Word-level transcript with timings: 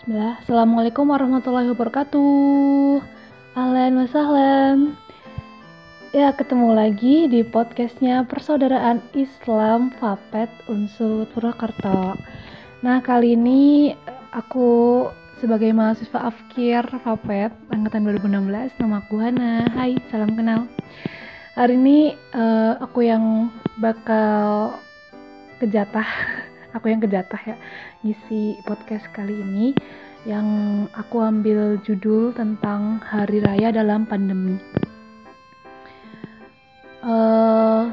Bismillah. 0.00 0.40
Assalamualaikum 0.40 1.12
warahmatullahi 1.12 1.76
wabarakatuh. 1.76 3.04
Ahlan 3.52 4.00
wa. 4.00 4.08
Ya, 6.16 6.32
ketemu 6.32 6.72
lagi 6.72 7.28
di 7.28 7.44
podcastnya 7.44 8.24
Persaudaraan 8.24 9.04
Islam 9.12 9.92
Fapet 10.00 10.48
Unsur 10.72 11.28
Purwokerto. 11.36 12.16
Nah, 12.80 13.04
kali 13.04 13.36
ini 13.36 13.92
aku 14.32 15.04
sebagai 15.36 15.68
mahasiswa 15.76 16.32
Afkir 16.32 16.80
Fapet 17.04 17.52
angkatan 17.68 18.08
2016, 18.08 18.80
nama 18.80 19.04
aku 19.04 19.20
Hana. 19.20 19.68
Hai, 19.76 20.00
salam 20.08 20.32
kenal. 20.32 20.64
Hari 21.60 21.76
ini 21.76 22.16
uh, 22.32 22.80
aku 22.80 23.04
yang 23.04 23.52
bakal 23.76 24.80
kejatah 25.60 26.08
aku 26.74 26.90
yang 26.90 27.00
kejatah 27.02 27.42
ya 27.42 27.56
ngisi 28.02 28.60
podcast 28.66 29.06
kali 29.10 29.40
ini 29.40 29.74
yang 30.28 30.46
aku 30.92 31.24
ambil 31.24 31.80
judul 31.80 32.36
tentang 32.36 33.00
hari 33.00 33.40
raya 33.40 33.72
dalam 33.72 34.04
pandemi. 34.04 34.60
Uh, 37.00 37.88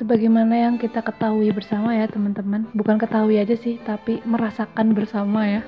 sebagaimana 0.00 0.56
yang 0.56 0.80
kita 0.80 1.04
ketahui 1.04 1.52
bersama 1.52 1.92
ya 1.92 2.08
teman-teman, 2.08 2.64
bukan 2.72 2.96
ketahui 2.96 3.36
aja 3.36 3.52
sih, 3.52 3.76
tapi 3.84 4.24
merasakan 4.24 4.96
bersama 4.96 5.44
ya 5.44 5.62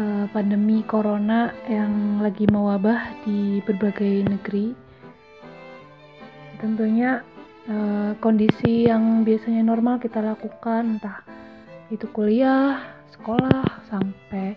uh, 0.00 0.24
pandemi 0.32 0.80
corona 0.88 1.52
yang 1.68 2.24
lagi 2.24 2.48
mewabah 2.48 3.20
di 3.28 3.60
berbagai 3.68 4.24
negeri. 4.24 4.72
Tentunya 6.56 7.20
uh, 7.70 8.10
kondisi 8.18 8.90
yang 8.90 9.22
biasanya 9.22 9.62
normal 9.62 10.02
kita 10.02 10.18
lakukan 10.18 10.98
entah 10.98 11.22
itu 11.90 12.06
kuliah, 12.10 12.82
sekolah 13.14 13.82
sampai 13.90 14.54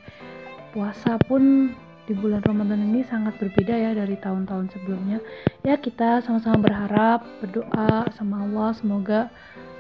puasa 0.74 1.18
pun 1.26 1.74
di 2.04 2.14
bulan 2.14 2.44
Ramadan 2.44 2.84
ini 2.94 3.02
sangat 3.08 3.40
berbeda 3.40 3.74
ya 3.74 3.92
dari 3.96 4.20
tahun-tahun 4.20 4.76
sebelumnya. 4.76 5.24
Ya 5.64 5.80
kita 5.80 6.20
sama-sama 6.22 6.60
berharap 6.60 7.24
berdoa 7.40 8.12
sama 8.14 8.44
Allah 8.44 8.70
semoga 8.76 9.22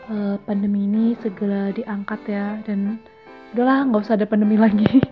uh, 0.08 0.40
pandemi 0.48 0.88
ini 0.88 1.20
segera 1.20 1.76
diangkat 1.76 2.22
ya 2.26 2.58
dan 2.64 2.98
udahlah 3.54 3.86
nggak 3.92 4.02
usah 4.02 4.16
ada 4.16 4.26
pandemi 4.30 4.56
lagi. 4.66 5.04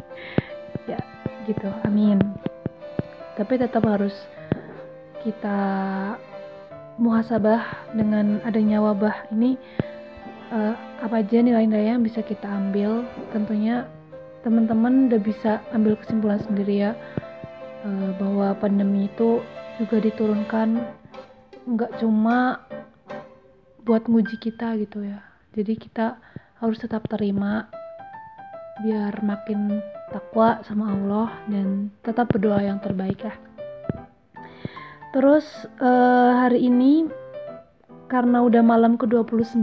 ya 0.90 0.98
gitu, 1.46 1.68
amin. 1.86 2.18
Tapi 3.36 3.54
tetap 3.60 3.84
harus 3.86 4.16
kita 5.22 5.60
muhasabah 7.02 7.90
dengan 7.98 8.38
adanya 8.46 8.78
wabah 8.78 9.34
ini 9.34 9.58
uh, 10.54 10.78
apa 11.02 11.26
aja 11.26 11.42
nilai-nilai 11.42 11.98
yang 11.98 12.06
bisa 12.06 12.22
kita 12.22 12.46
ambil? 12.46 13.02
Tentunya 13.34 13.90
teman-teman 14.46 15.10
udah 15.10 15.18
bisa 15.18 15.66
ambil 15.74 15.98
kesimpulan 15.98 16.38
sendiri 16.46 16.86
ya 16.86 16.92
uh, 17.82 18.10
bahwa 18.22 18.54
pandemi 18.62 19.10
itu 19.10 19.42
juga 19.82 19.98
diturunkan 19.98 20.78
nggak 21.66 21.98
cuma 21.98 22.62
buat 23.82 24.06
nguji 24.06 24.38
kita 24.38 24.78
gitu 24.78 25.02
ya. 25.02 25.26
Jadi 25.58 25.74
kita 25.82 26.22
harus 26.62 26.78
tetap 26.78 27.10
terima 27.10 27.66
biar 28.86 29.18
makin 29.26 29.82
takwa 30.14 30.62
sama 30.70 30.94
Allah 30.94 31.30
dan 31.50 31.90
tetap 32.06 32.30
berdoa 32.30 32.62
yang 32.62 32.78
terbaik 32.82 33.26
ya 33.26 33.34
Terus 35.12 35.68
uh, 35.84 36.48
hari 36.48 36.72
ini 36.72 37.04
karena 38.08 38.48
udah 38.48 38.64
malam 38.64 38.96
ke-29 38.96 39.60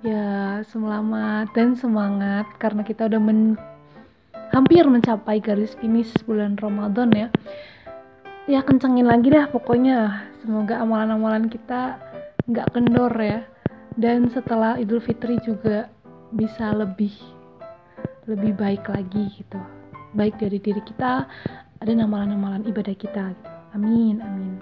ya 0.00 0.60
selamat 0.72 1.52
dan 1.52 1.76
semangat 1.76 2.48
karena 2.56 2.80
kita 2.80 3.04
udah 3.04 3.20
men 3.20 3.60
hampir 4.56 4.88
mencapai 4.88 5.44
garis 5.44 5.76
finish 5.76 6.08
bulan 6.24 6.56
Ramadan 6.56 7.12
ya. 7.12 7.28
Ya 8.48 8.64
kencengin 8.64 9.04
lagi 9.04 9.28
dah 9.28 9.44
pokoknya. 9.52 10.24
Semoga 10.40 10.80
amalan-amalan 10.80 11.52
kita 11.52 12.00
nggak 12.48 12.72
kendor 12.72 13.12
ya. 13.20 13.44
Dan 13.92 14.32
setelah 14.32 14.80
Idul 14.80 15.04
Fitri 15.04 15.36
juga 15.44 15.92
bisa 16.32 16.72
lebih 16.72 17.12
lebih 18.24 18.56
baik 18.56 18.88
lagi 18.88 19.36
gitu. 19.36 19.60
Baik 20.16 20.40
dari 20.40 20.56
diri 20.64 20.80
kita, 20.80 21.28
ada 21.76 21.92
amalan-amalan 21.92 22.64
ibadah 22.64 22.96
kita 22.96 23.36
gitu. 23.36 23.45
Amin, 23.76 24.24
amin. 24.24 24.56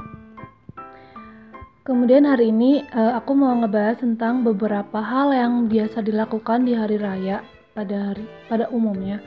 Kemudian 1.87 2.27
hari 2.27 2.51
ini 2.51 2.83
uh, 2.91 3.15
aku 3.15 3.31
mau 3.39 3.55
ngebahas 3.55 4.03
tentang 4.03 4.43
beberapa 4.43 4.99
hal 4.99 5.31
yang 5.31 5.71
biasa 5.71 6.03
dilakukan 6.03 6.67
di 6.67 6.75
hari 6.75 6.99
raya 6.99 7.47
pada 7.79 8.11
hari 8.11 8.27
pada 8.51 8.67
umumnya. 8.75 9.23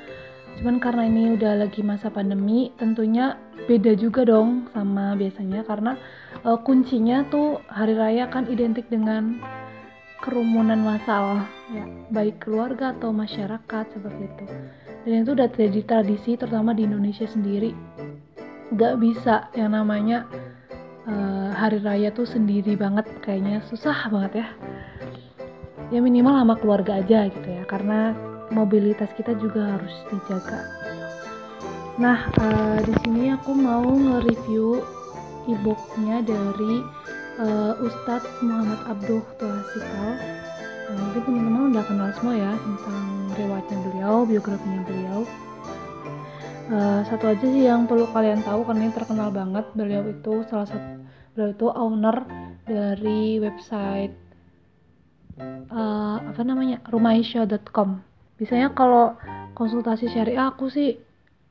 Cuman 0.60 0.84
karena 0.84 1.08
ini 1.08 1.40
udah 1.40 1.64
lagi 1.64 1.86
masa 1.88 2.12
pandemi, 2.12 2.76
tentunya 2.76 3.40
beda 3.64 3.96
juga 3.96 4.28
dong 4.28 4.68
sama 4.76 5.16
biasanya 5.16 5.64
karena 5.64 5.96
uh, 6.44 6.60
kuncinya 6.60 7.24
tuh 7.32 7.64
hari 7.72 7.96
raya 7.96 8.28
kan 8.28 8.44
identik 8.52 8.92
dengan 8.92 9.40
kerumunan 10.20 10.84
massal 10.84 11.48
ya, 11.72 11.88
baik 12.12 12.44
keluarga 12.44 12.92
atau 12.92 13.16
masyarakat 13.16 13.86
seperti 13.88 14.24
itu. 14.28 14.46
Dan 15.08 15.24
itu 15.24 15.32
udah 15.32 15.48
jadi 15.48 15.82
tradisi 15.88 16.36
terutama 16.36 16.76
di 16.76 16.84
Indonesia 16.84 17.24
sendiri 17.24 17.72
gak 18.76 19.00
bisa. 19.00 19.48
Yang 19.56 19.72
namanya 19.72 20.18
uh, 21.08 21.56
hari 21.56 21.80
raya 21.80 22.10
tuh 22.12 22.28
sendiri 22.28 22.76
banget. 22.76 23.08
Kayaknya 23.24 23.64
susah 23.70 24.12
banget 24.12 24.44
ya. 24.44 24.48
Ya 25.88 26.00
minimal 26.04 26.36
sama 26.36 26.56
keluarga 26.60 27.00
aja 27.00 27.32
gitu 27.32 27.48
ya. 27.48 27.64
Karena 27.64 28.12
mobilitas 28.52 29.12
kita 29.16 29.36
juga 29.40 29.80
harus 29.80 29.96
dijaga. 30.12 30.62
Nah 31.98 32.28
uh, 32.38 32.80
di 32.84 32.94
sini 33.06 33.34
aku 33.34 33.56
mau 33.56 33.88
nge-review 33.88 34.84
e-booknya 35.48 36.22
dari 36.28 36.84
uh, 37.42 37.74
Ustadz 37.82 38.28
Muhammad 38.44 38.82
Abduh 38.86 39.24
Tuasikal 39.40 40.10
uh, 40.92 40.98
mungkin 41.00 41.22
teman-teman 41.24 41.62
udah 41.74 41.84
kenal 41.88 42.10
semua 42.20 42.36
ya 42.36 42.52
tentang 42.54 43.06
riwayatnya 43.38 43.78
beliau 43.90 44.16
biografinya 44.28 44.82
beliau 44.86 45.20
Uh, 46.68 47.00
satu 47.08 47.32
aja 47.32 47.48
sih 47.48 47.64
yang 47.64 47.88
perlu 47.88 48.12
kalian 48.12 48.44
tahu 48.44 48.68
karena 48.68 48.92
ini 48.92 48.94
terkenal 48.94 49.32
banget. 49.32 49.64
Beliau 49.72 50.04
itu 50.12 50.44
salah 50.52 50.68
satu 50.68 51.00
beliau 51.32 51.56
itu 51.56 51.68
owner 51.72 52.18
dari 52.68 53.40
website 53.40 54.12
uh, 55.72 56.18
apa 56.20 56.42
namanya? 56.44 56.84
rumahisho.com 56.92 58.04
biasanya 58.36 58.76
kalau 58.76 59.16
konsultasi 59.56 60.12
syariah 60.12 60.52
aku 60.52 60.68
sih 60.68 61.00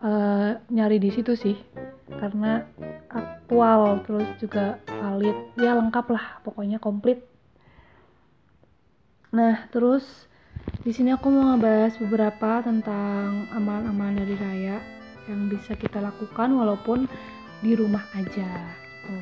uh, 0.04 0.60
nyari 0.68 1.00
di 1.00 1.08
situ 1.08 1.32
sih. 1.32 1.56
Karena 2.06 2.60
aktual 3.08 4.04
terus 4.04 4.28
juga 4.36 4.76
valid. 4.84 5.56
Ya 5.56 5.80
lengkap 5.80 6.06
lah 6.12 6.44
pokoknya 6.44 6.76
komplit. 6.76 7.24
Nah 9.32 9.64
terus 9.72 10.28
di 10.84 10.92
sini 10.92 11.16
aku 11.16 11.32
mau 11.32 11.56
ngebahas 11.56 11.96
beberapa 12.04 12.60
tentang 12.60 13.48
amalan-amalan 13.54 14.20
dari 14.20 14.36
raya 14.36 14.76
yang 15.26 15.50
bisa 15.50 15.74
kita 15.74 15.98
lakukan 16.02 16.54
walaupun 16.54 17.10
di 17.60 17.72
rumah 17.74 18.04
aja 18.14 18.48
gitu. 19.06 19.16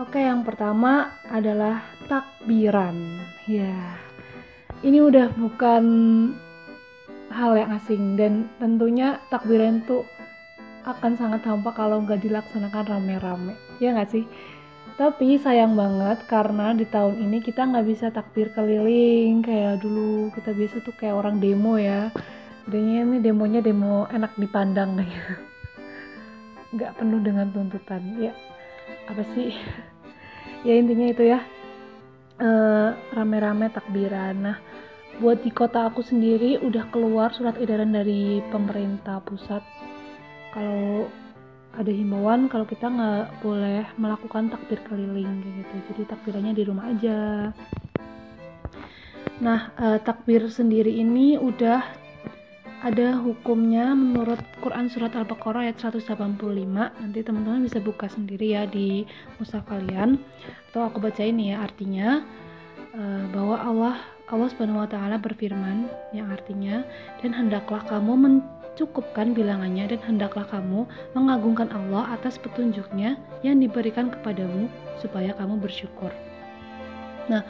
Oke, 0.00 0.24
yang 0.24 0.40
pertama 0.40 1.12
adalah 1.28 1.84
takbiran. 2.08 3.20
Ya. 3.44 4.00
Ini 4.80 4.98
udah 5.04 5.30
bukan 5.36 5.84
hal 7.28 7.52
yang 7.56 7.70
asing 7.76 8.16
dan 8.16 8.48
tentunya 8.56 9.20
takbiran 9.28 9.84
itu 9.84 10.04
akan 10.82 11.14
sangat 11.14 11.46
hampa 11.46 11.70
kalau 11.76 12.02
nggak 12.02 12.24
dilaksanakan 12.24 12.88
rame-rame. 12.88 13.54
Ya 13.78 13.94
nggak 13.94 14.10
sih? 14.10 14.24
Tapi 14.96 15.40
sayang 15.40 15.72
banget 15.72 16.24
karena 16.28 16.76
di 16.76 16.84
tahun 16.84 17.16
ini 17.16 17.40
kita 17.40 17.64
nggak 17.64 17.86
bisa 17.88 18.12
takbir 18.12 18.52
keliling 18.52 19.40
kayak 19.40 19.80
dulu 19.80 20.28
kita 20.36 20.52
biasa 20.52 20.84
tuh 20.84 20.92
kayak 20.96 21.16
orang 21.16 21.40
demo 21.40 21.80
ya 21.80 22.12
Kayaknya 22.68 23.00
ini 23.04 23.16
demonya 23.20 23.60
demo 23.60 24.06
enak 24.08 24.32
dipandang 24.38 25.00
gitu. 25.02 25.34
Nggak 26.74 26.92
penuh 27.00 27.20
dengan 27.20 27.46
tuntutan. 27.50 28.02
Ya, 28.18 28.32
apa 29.10 29.22
sih? 29.34 29.52
ya 30.66 30.72
intinya 30.76 31.08
itu 31.10 31.24
ya. 31.26 31.40
rame 32.42 32.98
rame-rame 33.14 33.70
takbiran. 33.70 34.34
Nah, 34.34 34.56
buat 35.22 35.44
di 35.44 35.54
kota 35.54 35.86
aku 35.86 36.00
sendiri 36.00 36.58
udah 36.64 36.88
keluar 36.88 37.30
surat 37.30 37.54
edaran 37.60 37.92
dari 37.92 38.40
pemerintah 38.48 39.20
pusat 39.22 39.60
kalau 40.56 41.06
ada 41.72 41.92
himbauan 41.92 42.48
kalau 42.48 42.68
kita 42.68 42.88
nggak 42.88 43.40
boleh 43.40 43.84
melakukan 43.96 44.52
takbir 44.52 44.80
keliling 44.88 45.40
gitu 45.44 45.76
jadi 45.92 46.02
takbirannya 46.16 46.52
di 46.56 46.64
rumah 46.64 46.90
aja 46.92 47.52
nah 49.40 49.72
uh, 49.76 49.98
takbir 50.00 50.48
sendiri 50.48 50.92
ini 50.92 51.36
udah 51.40 52.01
ada 52.82 53.14
hukumnya 53.22 53.94
menurut 53.94 54.42
Quran 54.58 54.90
Surat 54.90 55.14
Al-Baqarah 55.14 55.70
ayat 55.70 55.78
185 55.78 56.18
nanti 56.74 57.18
teman-teman 57.22 57.62
bisa 57.62 57.78
buka 57.78 58.10
sendiri 58.10 58.58
ya 58.58 58.66
di 58.66 59.06
mushaf 59.38 59.62
kalian 59.70 60.18
atau 60.74 60.90
aku 60.90 60.98
baca 60.98 61.22
ini 61.22 61.54
ya 61.54 61.62
artinya 61.62 62.26
uh, 62.98 63.24
bahwa 63.30 63.56
Allah 63.62 63.94
Allah 64.26 64.48
Subhanahu 64.50 64.82
wa 64.82 64.90
taala 64.90 65.14
berfirman 65.22 65.86
yang 66.10 66.26
artinya 66.34 66.82
dan 67.22 67.30
hendaklah 67.30 67.86
kamu 67.86 68.18
mencukupkan 68.18 69.30
bilangannya 69.30 69.86
dan 69.94 70.00
hendaklah 70.02 70.48
kamu 70.50 70.82
mengagungkan 71.14 71.70
Allah 71.70 72.18
atas 72.18 72.34
petunjuknya 72.42 73.14
yang 73.46 73.62
diberikan 73.62 74.10
kepadamu 74.10 74.66
supaya 74.98 75.36
kamu 75.36 75.60
bersyukur. 75.60 76.08
Nah, 77.28 77.44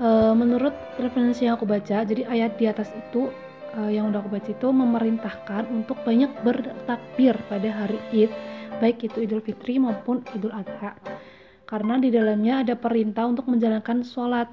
e, 0.00 0.08
menurut 0.32 0.72
referensi 0.96 1.44
yang 1.44 1.60
aku 1.60 1.68
baca, 1.68 2.08
jadi 2.08 2.24
ayat 2.24 2.56
di 2.56 2.64
atas 2.64 2.88
itu 2.96 3.28
e, 3.78 3.94
yang 3.94 4.10
udah 4.10 4.18
aku 4.18 4.34
baca 4.34 4.50
itu 4.50 4.68
memerintahkan 4.74 5.62
untuk 5.70 6.02
banyak 6.02 6.30
bertakbir 6.42 7.38
pada 7.46 7.70
hari 7.70 7.98
Id, 8.10 8.30
baik 8.82 9.06
itu 9.06 9.22
Idul 9.22 9.42
Fitri 9.46 9.78
maupun 9.78 10.26
Idul 10.34 10.50
Adha. 10.50 10.98
Karena 11.68 12.00
di 12.00 12.10
dalamnya 12.10 12.66
ada 12.66 12.74
perintah 12.74 13.28
untuk 13.28 13.46
menjalankan 13.46 14.02
sholat. 14.02 14.48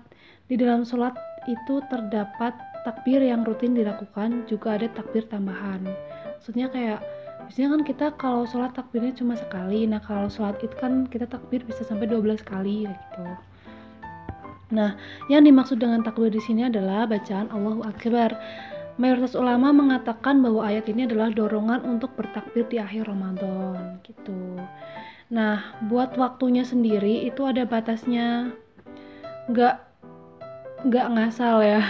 Di 0.46 0.60
dalam 0.60 0.86
sholat 0.86 1.16
itu 1.50 1.82
terdapat 1.90 2.54
takbir 2.86 3.24
yang 3.24 3.42
rutin 3.42 3.74
dilakukan, 3.74 4.46
juga 4.46 4.78
ada 4.78 4.92
takbir 4.94 5.26
tambahan. 5.26 5.82
Maksudnya 6.38 6.70
kayak 6.70 7.00
biasanya 7.48 7.70
kan 7.74 7.82
kita 7.82 8.06
kalau 8.22 8.44
sholat 8.46 8.78
takbirnya 8.78 9.16
cuma 9.18 9.34
sekali, 9.34 9.90
nah 9.90 10.04
kalau 10.04 10.30
sholat 10.30 10.60
itu 10.62 10.76
kan 10.78 11.10
kita 11.10 11.26
takbir 11.26 11.66
bisa 11.66 11.82
sampai 11.82 12.06
12 12.06 12.44
kali 12.46 12.86
gitu. 12.86 13.26
Nah, 14.74 14.98
yang 15.30 15.46
dimaksud 15.46 15.78
dengan 15.78 16.02
takbir 16.02 16.34
di 16.34 16.42
sini 16.42 16.66
adalah 16.66 17.06
bacaan 17.06 17.54
Allahu 17.54 17.86
Akbar. 17.86 18.34
Mayoritas 18.96 19.36
ulama 19.36 19.76
mengatakan 19.76 20.40
bahwa 20.40 20.64
ayat 20.64 20.88
ini 20.88 21.04
adalah 21.04 21.28
dorongan 21.28 21.84
untuk 21.84 22.16
bertakbir 22.16 22.64
di 22.72 22.80
akhir 22.80 23.12
Ramadan 23.12 24.00
gitu. 24.08 24.56
Nah, 25.28 25.76
buat 25.84 26.16
waktunya 26.16 26.64
sendiri 26.64 27.28
itu 27.28 27.44
ada 27.44 27.68
batasnya. 27.68 28.56
Nggak 29.52 29.86
nggak 30.86 31.08
ngasal 31.18 31.66
ya 31.66 31.82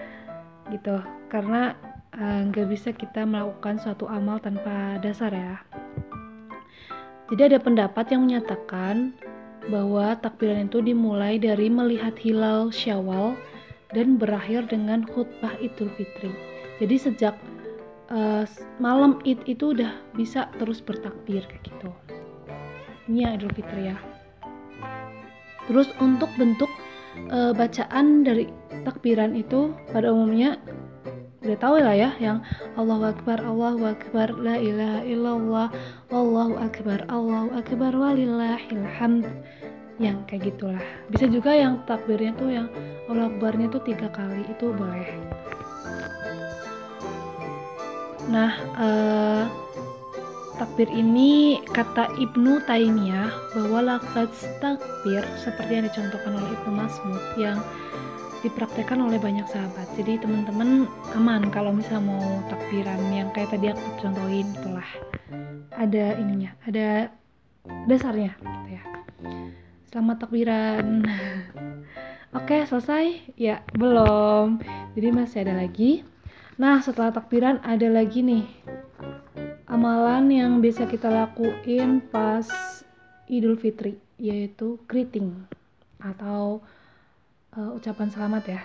gitu 0.72 1.02
karena 1.26 1.74
uh, 2.14 2.46
nggak 2.46 2.70
bisa 2.70 2.94
kita 2.94 3.26
melakukan 3.26 3.82
suatu 3.82 4.06
amal 4.06 4.38
tanpa 4.38 4.94
dasar 5.02 5.34
ya 5.34 5.58
jadi 7.34 7.50
ada 7.50 7.58
pendapat 7.58 8.14
yang 8.14 8.30
menyatakan 8.30 9.10
bahwa 9.68 10.14
takbiran 10.22 10.70
itu 10.70 10.78
dimulai 10.80 11.36
dari 11.42 11.66
melihat 11.66 12.14
hilal 12.14 12.70
syawal 12.70 13.34
dan 13.92 14.20
berakhir 14.20 14.68
dengan 14.68 15.04
khutbah 15.08 15.56
idul 15.60 15.88
fitri. 15.96 16.32
Jadi 16.78 16.96
sejak 16.96 17.34
uh, 18.12 18.44
malam 18.78 19.18
id 19.24 19.40
itu 19.48 19.72
udah 19.72 19.92
bisa 20.14 20.48
terus 20.60 20.84
bertakbir 20.84 21.44
kayak 21.48 21.64
gitu. 21.64 21.90
Ini 23.08 23.24
ya 23.24 23.28
idul 23.40 23.52
fitri 23.56 23.92
ya. 23.92 23.96
Terus 25.68 25.88
untuk 26.00 26.28
bentuk 26.36 26.68
uh, 27.32 27.52
bacaan 27.56 28.24
dari 28.24 28.48
takbiran 28.84 29.36
itu 29.36 29.72
pada 29.92 30.12
umumnya 30.12 30.60
udah 31.48 31.58
tahu 31.64 31.80
lah 31.80 31.96
ya 31.96 32.10
yang 32.20 32.44
Allahu 32.76 33.14
Akbar 33.14 33.40
Allahu 33.40 33.88
Akbar 33.88 34.36
la 34.36 34.60
ilaha 34.60 35.00
illallah 35.06 35.68
Allahu 36.12 36.60
Akbar 36.60 37.06
Allahu 37.08 37.54
Akbar 37.56 37.92
walillahil 37.94 38.84
hamd 38.98 39.24
yang 39.98 40.22
kayak 40.30 40.54
gitulah 40.54 40.82
bisa 41.10 41.26
juga 41.26 41.54
yang 41.54 41.82
takbirnya 41.84 42.32
tuh 42.38 42.50
yang 42.50 42.66
Allah 43.10 43.26
Akbarnya 43.30 43.66
tuh 43.70 43.82
tiga 43.82 44.06
kali 44.10 44.46
itu 44.46 44.70
boleh 44.70 45.10
nah 48.30 48.52
uh, 48.78 49.44
takbir 50.58 50.90
ini 50.90 51.62
kata 51.70 52.10
Ibnu 52.18 52.66
Taimiyah 52.66 53.30
bahwa 53.54 53.94
lafaz 53.94 54.30
takbir 54.58 55.22
seperti 55.38 55.78
yang 55.78 55.86
dicontohkan 55.86 56.34
oleh 56.34 56.50
Ibnu 56.50 56.70
Masmud 56.74 57.22
yang 57.38 57.58
dipraktekkan 58.42 59.02
oleh 59.02 59.18
banyak 59.18 59.46
sahabat. 59.50 59.86
Jadi 59.98 60.22
teman-teman 60.22 60.86
aman 61.18 61.50
kalau 61.50 61.74
misalnya 61.74 62.14
mau 62.14 62.42
takbiran 62.46 63.00
yang 63.10 63.30
kayak 63.34 63.50
tadi 63.50 63.74
aku 63.74 63.86
contohin 63.98 64.46
itulah 64.54 64.88
ada 65.74 66.14
ininya, 66.18 66.54
ada 66.66 67.10
dasarnya 67.86 68.34
gitu 68.38 68.68
ya. 68.78 68.82
Selamat 69.88 70.20
takbiran. 70.20 71.00
Oke, 72.36 72.60
selesai? 72.68 73.32
Ya, 73.40 73.64
belum. 73.72 74.60
Jadi 74.92 75.08
masih 75.16 75.48
ada 75.48 75.64
lagi. 75.64 76.04
Nah, 76.60 76.84
setelah 76.84 77.08
takbiran 77.08 77.56
ada 77.64 77.88
lagi 77.88 78.20
nih 78.20 78.44
amalan 79.64 80.28
yang 80.28 80.52
bisa 80.60 80.84
kita 80.84 81.08
lakuin 81.08 82.04
pas 82.04 82.44
Idul 83.30 83.56
Fitri 83.56 83.96
yaitu 84.18 84.76
greeting 84.90 85.46
atau 86.02 86.64
uh, 87.54 87.76
ucapan 87.78 88.10
selamat 88.10 88.58
ya 88.58 88.60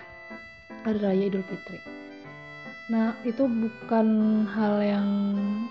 hari 0.82 0.98
raya 0.98 1.24
Idul 1.30 1.46
Fitri. 1.46 1.78
Nah, 2.92 3.16
itu 3.24 3.48
bukan 3.48 4.08
hal 4.50 4.82
yang 4.82 5.08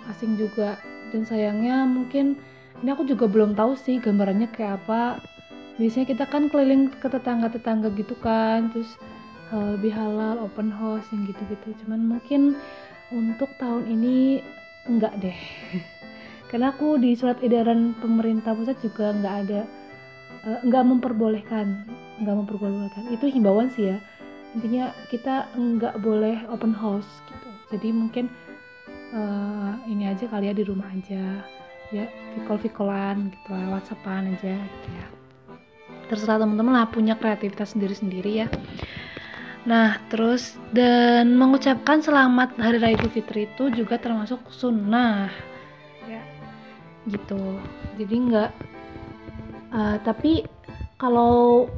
asing 0.09 0.33
juga 0.33 0.81
dan 1.13 1.27
sayangnya 1.27 1.85
mungkin 1.85 2.41
ini 2.81 2.89
aku 2.89 3.05
juga 3.05 3.29
belum 3.29 3.53
tahu 3.53 3.77
sih 3.77 4.01
gambarannya 4.01 4.49
kayak 4.49 4.81
apa. 4.81 5.32
Biasanya 5.73 6.05
kita 6.05 6.25
kan 6.29 6.53
keliling 6.53 6.93
ke 6.93 7.07
tetangga-tetangga 7.09 7.89
gitu 7.97 8.13
kan, 8.21 8.69
terus 8.69 8.93
lebih 9.53 9.93
halal, 9.93 10.41
open 10.41 10.73
house 10.73 11.05
yang 11.13 11.29
gitu-gitu. 11.29 11.77
Cuman 11.85 12.17
mungkin 12.17 12.57
untuk 13.13 13.53
tahun 13.61 13.85
ini 13.85 14.41
enggak 14.89 15.13
deh. 15.21 15.37
Karena 16.49 16.73
aku 16.73 16.97
di 17.01 17.17
surat 17.17 17.41
edaran 17.41 17.97
pemerintah 17.97 18.53
pusat 18.53 18.77
juga 18.81 19.13
enggak 19.13 19.35
ada 19.45 19.61
uh, 20.45 20.59
enggak 20.65 20.83
memperbolehkan 20.85 21.85
enggak 22.21 22.35
memperbolehkan. 22.45 23.03
Itu 23.13 23.29
himbauan 23.29 23.69
sih 23.73 23.93
ya. 23.93 23.97
Intinya 24.53 24.93
kita 25.09 25.49
enggak 25.57 25.97
boleh 26.01 26.45
open 26.49 26.73
house 26.73 27.09
gitu. 27.29 27.49
Jadi 27.73 27.89
mungkin 27.89 28.29
uh, 29.13 29.77
ini 29.89 30.09
aja 30.09 30.29
kali 30.29 30.49
ya 30.49 30.53
di 30.53 30.65
rumah 30.65 30.89
aja. 30.93 31.41
Ya 31.93 32.09
vikol 32.33 32.57
vikolan 32.57 33.29
gitu 33.29 33.53
lah 33.53 33.77
whatsappan 33.77 34.33
aja 34.33 34.57
gitu 34.57 34.89
ya 34.97 35.12
terserah 36.09 36.41
teman-teman 36.41 36.75
lah 36.75 36.89
punya 36.91 37.15
kreativitas 37.15 37.73
sendiri-sendiri 37.75 38.31
ya 38.45 38.47
Nah, 39.63 39.95
terus 40.11 40.59
dan 40.75 41.39
mengucapkan 41.39 42.03
selamat 42.03 42.59
Hari 42.59 42.83
Raya 42.83 42.99
Idul 42.99 43.15
Fitri 43.15 43.47
itu 43.47 43.71
juga 43.71 43.95
termasuk 43.95 44.51
sunnah, 44.51 45.31
ya, 46.03 46.19
gitu. 47.07 47.63
Jadi 47.95 48.15
nggak, 48.27 48.51
uh, 49.71 49.97
tapi 50.03 50.43
kalau 50.99 51.71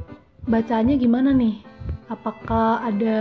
bacanya 0.50 0.98
gimana 0.98 1.30
nih? 1.30 1.62
Apakah 2.10 2.82
ada 2.82 3.18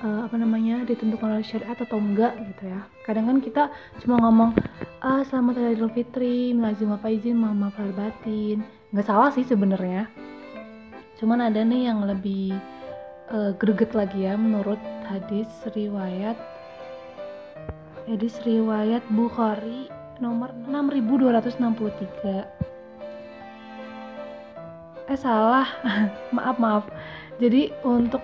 uh, 0.00 0.20
apa 0.24 0.36
namanya 0.40 0.88
ditentukan 0.88 1.36
oleh 1.36 1.44
syariat 1.44 1.76
atau 1.76 2.00
enggak 2.00 2.32
gitu 2.56 2.72
ya? 2.72 2.80
Kadang 3.04 3.28
kan 3.28 3.38
kita 3.44 3.68
cuma 4.00 4.16
ngomong, 4.16 4.56
ah 5.04 5.20
selamat 5.28 5.60
Hari 5.60 5.76
Idul 5.76 5.92
Fitri, 5.92 6.56
melazim 6.56 6.88
apa 6.88 7.12
izin, 7.12 7.36
maaf 7.36 7.76
lahir 7.76 7.92
batin, 7.92 8.64
nggak 8.92 9.08
salah 9.08 9.32
sih 9.32 9.44
sebenarnya. 9.44 10.08
Cuman 11.16 11.40
ada 11.48 11.64
nih 11.64 11.88
yang 11.88 12.04
lebih 12.04 12.52
uh, 13.32 13.56
greget 13.56 13.96
lagi 13.96 14.28
ya 14.28 14.36
menurut 14.36 14.78
hadis 15.08 15.48
riwayat 15.72 16.36
hadis 18.06 18.34
riwayat 18.44 19.00
Bukhari 19.08 19.88
nomor 20.20 20.52
6263 20.68 22.62
eh 25.10 25.18
salah. 25.18 25.66
Maaf 26.36 26.56
maaf. 26.56 26.84
Jadi 27.42 27.74
untuk 27.82 28.22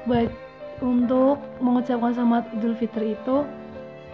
untuk 0.78 1.42
mengucapkan 1.58 2.14
selamat 2.14 2.54
Idul 2.54 2.78
Fitri 2.78 3.18
itu 3.18 3.42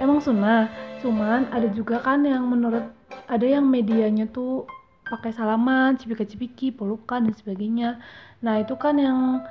emang 0.00 0.18
sunnah. 0.22 0.72
Cuman 1.04 1.46
ada 1.52 1.68
juga 1.68 2.00
kan 2.00 2.24
yang 2.24 2.48
menurut 2.48 2.88
ada 3.28 3.44
yang 3.44 3.68
medianya 3.68 4.24
tuh 4.32 4.64
pakai 5.04 5.32
salaman, 5.36 6.00
cipika-cipiki, 6.00 6.72
pelukan 6.72 7.28
dan 7.28 7.34
sebagainya. 7.36 8.00
Nah, 8.40 8.60
itu 8.60 8.74
kan 8.80 8.96
yang 8.96 9.44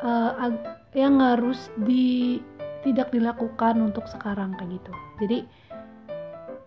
uh, 0.00 0.52
yang 0.96 1.20
harus 1.20 1.70
di 1.76 2.40
tidak 2.80 3.12
dilakukan 3.12 3.76
untuk 3.78 4.08
sekarang 4.08 4.56
kayak 4.56 4.80
gitu. 4.80 4.92
Jadi 5.20 5.38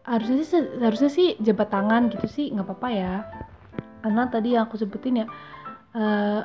harusnya 0.04 0.44
sih 0.46 0.62
harusnya 0.84 1.10
sih 1.10 1.28
jabat 1.40 1.72
tangan 1.72 2.12
gitu 2.14 2.28
sih 2.30 2.54
nggak 2.54 2.70
apa-apa 2.70 2.90
ya. 2.94 3.16
Karena 4.06 4.24
tadi 4.30 4.54
yang 4.54 4.70
aku 4.70 4.78
sebutin 4.78 5.24
ya 5.24 5.28
uh, 5.98 6.42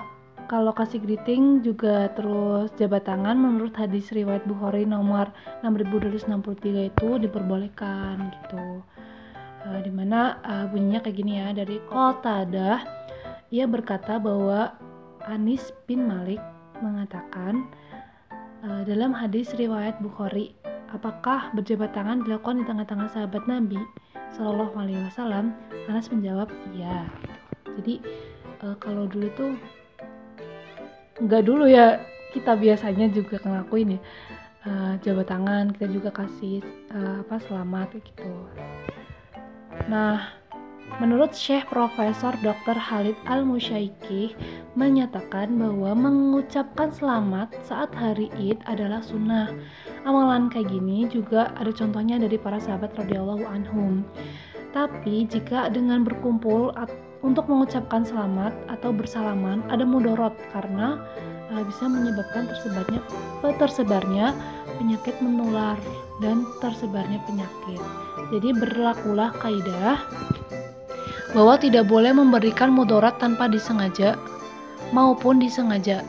kalau 0.49 0.73
kasih 0.73 1.05
greeting 1.05 1.61
juga 1.61 2.09
terus 2.17 2.73
jabat 2.81 3.05
tangan 3.05 3.37
menurut 3.37 3.77
hadis 3.77 4.09
riwayat 4.09 4.49
Bukhari 4.49 4.89
nomor 4.89 5.29
6263 5.61 6.89
itu 6.89 7.09
diperbolehkan 7.21 8.33
gitu 8.33 8.81
uh, 9.67 9.81
di 9.83 9.91
mana 9.91 10.39
uh, 10.45 10.67
bunyinya 10.71 11.01
kayak 11.03 11.17
gini 11.17 11.33
ya 11.41 11.51
dari 11.57 11.83
Qatadah 11.89 12.85
ia 13.49 13.65
berkata 13.65 14.21
bahwa 14.21 14.77
Anis 15.25 15.73
bin 15.89 16.05
Malik 16.05 16.41
mengatakan 16.85 17.67
uh, 18.65 18.83
dalam 18.85 19.13
hadis 19.17 19.53
riwayat 19.57 19.99
Bukhari, 20.05 20.55
apakah 20.93 21.53
berjabat 21.57 21.97
tangan 21.97 22.25
dilakukan 22.25 22.63
di 22.63 22.65
tengah-tengah 22.69 23.09
sahabat 23.13 23.45
Nabi 23.49 23.81
Shallallahu 24.37 24.77
Alaihi 24.77 25.01
Wasallam? 25.09 25.57
Anas 25.89 26.13
menjawab, 26.13 26.53
iya. 26.77 27.09
Jadi 27.81 28.05
uh, 28.63 28.77
kalau 28.77 29.09
dulu 29.09 29.29
tuh 29.37 29.53
nggak 31.19 31.43
dulu 31.49 31.67
ya 31.67 31.99
kita 32.31 32.55
biasanya 32.55 33.11
juga 33.11 33.43
ngelakuin 33.43 33.99
ya 33.99 34.01
uh, 34.71 34.95
jabat 35.03 35.27
tangan 35.27 35.75
kita 35.75 35.87
juga 35.91 36.11
kasih 36.15 36.63
uh, 36.95 37.27
apa 37.27 37.43
selamat 37.43 37.99
gitu 37.99 38.31
nah 39.89 40.39
Menurut 40.99 41.31
Syekh 41.31 41.69
Profesor 41.71 42.35
Dr. 42.43 42.75
Khalid 42.75 43.15
Al-Musyaiki 43.29 44.35
menyatakan 44.75 45.55
bahwa 45.55 45.95
mengucapkan 45.95 46.91
selamat 46.91 47.55
saat 47.63 47.95
hari 47.95 48.33
Id 48.35 48.65
adalah 48.67 48.99
sunnah. 48.99 49.53
Amalan 50.03 50.51
kayak 50.51 50.73
gini 50.73 51.07
juga 51.07 51.55
ada 51.55 51.71
contohnya 51.71 52.19
dari 52.19 52.35
para 52.35 52.59
sahabat 52.59 52.99
radhiyallahu 52.99 53.47
anhum. 53.47 54.03
Tapi 54.75 55.29
jika 55.31 55.71
dengan 55.71 56.03
berkumpul 56.03 56.75
untuk 57.23 57.47
mengucapkan 57.47 58.03
selamat 58.03 58.57
atau 58.67 58.91
bersalaman 58.91 59.63
ada 59.71 59.87
mudorot 59.87 60.35
karena 60.51 60.99
bisa 61.65 61.89
menyebabkan 61.89 62.45
tersebarnya 62.49 63.01
tersebarnya 63.57 64.27
penyakit 64.77 65.17
menular 65.25 65.77
dan 66.21 66.45
tersebarnya 66.61 67.19
penyakit. 67.25 67.81
Jadi 68.29 68.53
berlakulah 68.53 69.33
kaidah 69.41 69.97
bahwa 71.33 71.57
tidak 71.61 71.89
boleh 71.89 72.13
memberikan 72.13 72.73
mudarat 72.73 73.17
tanpa 73.17 73.49
disengaja 73.49 74.17
maupun 74.93 75.41
disengaja. 75.41 76.05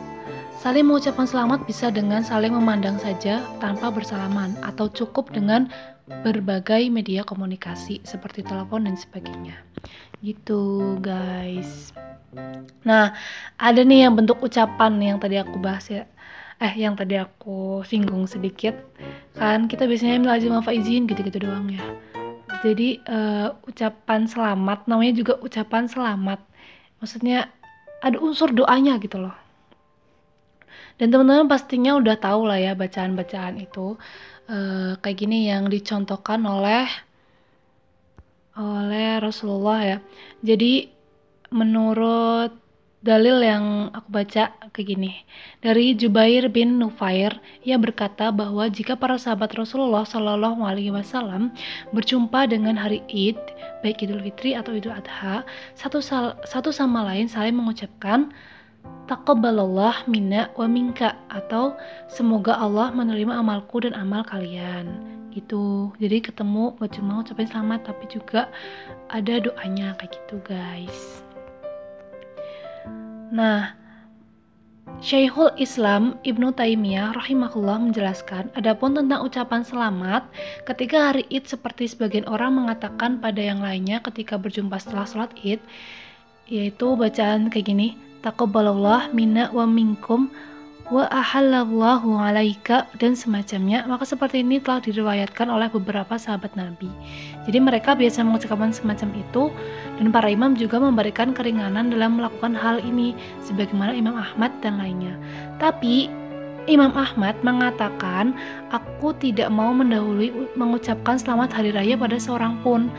Saling 0.60 0.84
mengucapkan 0.84 1.24
selamat 1.24 1.64
bisa 1.64 1.88
dengan 1.88 2.20
saling 2.20 2.52
memandang 2.52 3.00
saja 3.00 3.40
tanpa 3.64 3.88
bersalaman 3.88 4.60
atau 4.60 4.92
cukup 4.92 5.32
dengan 5.32 5.72
berbagai 6.28 6.92
media 6.92 7.24
komunikasi 7.24 8.04
seperti 8.04 8.44
telepon 8.44 8.84
dan 8.84 9.00
sebagainya. 9.00 9.56
Gitu, 10.20 10.96
guys. 11.00 11.96
Nah, 12.86 13.16
ada 13.58 13.82
nih 13.82 14.08
yang 14.08 14.14
bentuk 14.20 14.44
ucapan 14.44 14.96
yang 15.00 15.18
tadi 15.18 15.40
aku 15.40 15.58
bahas 15.58 15.88
ya. 15.88 16.04
Eh, 16.60 16.76
yang 16.76 17.00
tadi 17.00 17.16
aku 17.16 17.88
singgung 17.88 18.28
sedikit. 18.28 18.76
Kan 19.40 19.72
kita 19.72 19.88
biasanya 19.88 20.20
melajim 20.20 20.54
apa 20.56 20.76
izin 20.76 21.08
gitu-gitu 21.08 21.48
doang 21.48 21.72
ya 21.72 21.84
jadi 22.60 23.00
uh, 23.08 23.48
ucapan 23.68 24.28
selamat 24.28 24.86
namanya 24.92 25.14
juga 25.16 25.34
ucapan 25.40 25.88
selamat 25.88 26.40
maksudnya 27.00 27.48
ada 28.04 28.20
unsur 28.20 28.52
doanya 28.52 29.00
gitu 29.00 29.20
loh 29.20 29.36
dan 31.00 31.16
teman-teman 31.16 31.48
pastinya 31.48 31.96
udah 31.96 32.20
tahu 32.20 32.52
lah 32.52 32.60
ya 32.60 32.76
bacaan-bacaan 32.76 33.64
itu 33.64 33.96
uh, 34.52 35.00
kayak 35.00 35.18
gini 35.18 35.48
yang 35.48 35.72
dicontohkan 35.72 36.44
oleh 36.44 36.88
oleh 38.60 39.24
Rasulullah 39.24 39.80
ya 39.80 39.98
jadi 40.44 40.92
menurut 41.50 42.52
dalil 43.00 43.40
yang 43.40 43.96
aku 43.96 44.12
baca 44.12 44.52
kayak 44.76 44.88
gini. 44.88 45.24
Dari 45.64 45.96
Jubair 45.96 46.52
bin 46.52 46.76
Nufair, 46.76 47.40
ia 47.64 47.80
berkata 47.80 48.28
bahwa 48.30 48.68
jika 48.68 49.00
para 49.00 49.16
sahabat 49.16 49.56
Rasulullah 49.56 50.04
Shallallahu 50.04 50.60
alaihi 50.68 50.92
wasallam 50.92 51.56
berjumpa 51.96 52.52
dengan 52.52 52.76
hari 52.76 53.00
Id, 53.08 53.40
baik 53.82 54.04
Idul 54.04 54.24
Fitri 54.24 54.52
atau 54.52 54.76
Idul 54.76 54.96
Adha, 54.96 55.48
satu 55.80 56.04
satu 56.44 56.70
sama 56.76 57.08
lain 57.08 57.32
saling 57.32 57.56
mengucapkan 57.56 58.36
taqabbalallah 59.08 60.08
minna 60.12 60.52
wa 60.60 60.68
minka 60.68 61.16
atau 61.32 61.76
semoga 62.12 62.56
Allah 62.60 62.92
menerima 62.92 63.32
amalku 63.42 63.84
dan 63.84 63.96
amal 63.96 64.24
kalian 64.28 65.19
gitu. 65.34 65.94
Jadi 66.02 66.22
ketemu 66.24 66.76
gak 66.78 66.98
cuma 66.98 67.20
ngucapin 67.20 67.48
selamat 67.50 67.90
tapi 67.90 68.06
juga 68.10 68.50
ada 69.10 69.42
doanya 69.42 69.98
kayak 69.98 70.14
gitu 70.14 70.38
guys. 70.46 71.22
Nah, 73.30 73.78
Syekhul 74.98 75.54
Islam 75.62 76.18
Ibnu 76.26 76.50
Taimiyah 76.58 77.14
rahimahullah 77.14 77.78
menjelaskan 77.78 78.50
adapun 78.58 78.98
tentang 78.98 79.22
ucapan 79.22 79.62
selamat 79.62 80.26
ketika 80.66 81.14
hari 81.14 81.24
Id 81.30 81.46
seperti 81.46 81.86
sebagian 81.86 82.26
orang 82.26 82.58
mengatakan 82.58 83.22
pada 83.22 83.38
yang 83.38 83.62
lainnya 83.62 84.02
ketika 84.02 84.42
berjumpa 84.42 84.82
setelah 84.82 85.06
sholat 85.06 85.32
Id 85.46 85.62
yaitu 86.50 86.98
bacaan 86.98 87.54
kayak 87.54 87.70
gini 87.70 87.88
taqabbalallah 88.26 89.14
minna 89.14 89.54
wa 89.54 89.70
minkum 89.70 90.34
wa 90.90 91.06
ahallallahu 91.14 92.18
alaika 92.18 92.90
dan 92.98 93.14
semacamnya 93.14 93.86
maka 93.86 94.10
seperti 94.10 94.42
ini 94.42 94.58
telah 94.58 94.82
diriwayatkan 94.82 95.46
oleh 95.46 95.70
beberapa 95.70 96.18
sahabat 96.18 96.58
Nabi. 96.58 96.90
Jadi 97.46 97.58
mereka 97.62 97.94
biasa 97.94 98.26
mengucapkan 98.26 98.74
semacam 98.74 99.10
itu 99.14 99.54
dan 100.02 100.10
para 100.10 100.34
imam 100.34 100.58
juga 100.58 100.82
memberikan 100.82 101.30
keringanan 101.30 101.94
dalam 101.94 102.18
melakukan 102.18 102.58
hal 102.58 102.82
ini 102.82 103.14
sebagaimana 103.46 103.94
Imam 103.94 104.18
Ahmad 104.18 104.50
dan 104.66 104.82
lainnya. 104.82 105.14
Tapi 105.62 106.10
Imam 106.66 106.94
Ahmad 106.98 107.38
mengatakan 107.46 108.34
aku 108.74 109.14
tidak 109.22 109.54
mau 109.54 109.70
mendahului 109.74 110.34
mengucapkan 110.58 111.22
selamat 111.22 111.54
hari 111.54 111.70
raya 111.70 111.94
pada 111.98 112.18
seorang 112.18 112.58
pun. 112.66 112.90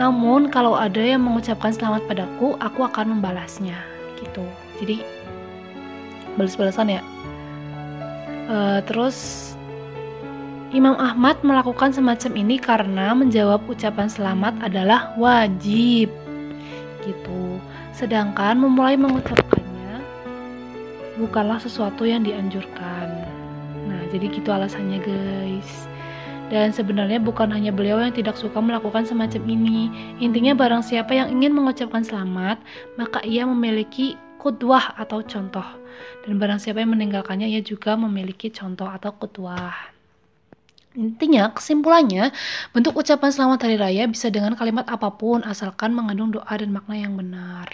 Namun 0.00 0.48
kalau 0.48 0.76
ada 0.80 1.00
yang 1.00 1.24
mengucapkan 1.24 1.76
selamat 1.76 2.08
padaku 2.08 2.56
aku 2.56 2.88
akan 2.88 3.20
membalasnya. 3.20 3.76
Gitu. 4.16 4.44
Jadi 4.80 4.96
balas-balasan 6.38 6.94
ya 6.94 7.02
Uh, 8.48 8.80
terus 8.88 9.52
Imam 10.72 10.96
Ahmad 10.96 11.40
melakukan 11.44 11.92
semacam 11.92 12.32
ini 12.36 12.56
karena 12.56 13.12
menjawab 13.12 13.64
ucapan 13.68 14.08
selamat 14.08 14.56
adalah 14.64 15.12
wajib 15.20 16.08
gitu. 17.04 17.60
Sedangkan 17.92 18.56
memulai 18.56 18.96
mengucapkannya 18.96 20.00
bukanlah 21.20 21.60
sesuatu 21.60 22.04
yang 22.08 22.24
dianjurkan. 22.24 23.08
Nah, 23.88 24.02
jadi 24.12 24.28
gitu 24.28 24.48
alasannya 24.52 25.00
guys. 25.00 25.88
Dan 26.48 26.72
sebenarnya 26.72 27.20
bukan 27.20 27.52
hanya 27.52 27.68
beliau 27.68 28.00
yang 28.00 28.12
tidak 28.12 28.36
suka 28.40 28.56
melakukan 28.60 29.04
semacam 29.04 29.44
ini. 29.44 29.92
Intinya 30.20 30.56
barang 30.56 30.80
siapa 30.80 31.12
yang 31.12 31.28
ingin 31.28 31.52
mengucapkan 31.52 32.00
selamat, 32.00 32.56
maka 32.96 33.20
ia 33.24 33.44
memiliki 33.44 34.16
kudwah 34.38 34.94
atau 34.94 35.20
contoh. 35.26 35.66
Dan 36.22 36.38
barang 36.38 36.62
siapa 36.62 36.78
yang 36.78 36.94
meninggalkannya, 36.94 37.50
ia 37.50 37.60
juga 37.60 37.98
memiliki 37.98 38.48
contoh 38.54 38.86
atau 38.86 39.10
kudwah. 39.18 39.74
Intinya, 40.98 41.52
kesimpulannya, 41.52 42.32
bentuk 42.72 42.96
ucapan 42.96 43.30
selamat 43.30 43.68
hari 43.68 43.76
raya 43.76 44.04
bisa 44.08 44.32
dengan 44.32 44.56
kalimat 44.56 44.88
apa 44.88 45.12
pun 45.14 45.44
asalkan 45.44 45.94
mengandung 45.94 46.34
doa 46.34 46.54
dan 46.54 46.72
makna 46.72 46.96
yang 46.96 47.14
benar. 47.14 47.70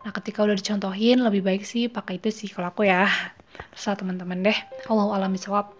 Nah, 0.00 0.12
ketika 0.16 0.44
udah 0.44 0.56
dicontohin, 0.56 1.20
lebih 1.20 1.44
baik 1.44 1.62
sih 1.64 1.86
pakai 1.86 2.16
itu 2.16 2.32
sih 2.32 2.48
kalau 2.48 2.72
aku 2.72 2.88
ya. 2.88 3.08
Terserah 3.76 4.00
teman-teman 4.00 4.40
deh. 4.40 4.58
Allah 4.88 5.08
alam 5.12 5.32
bisawab. 5.36 5.76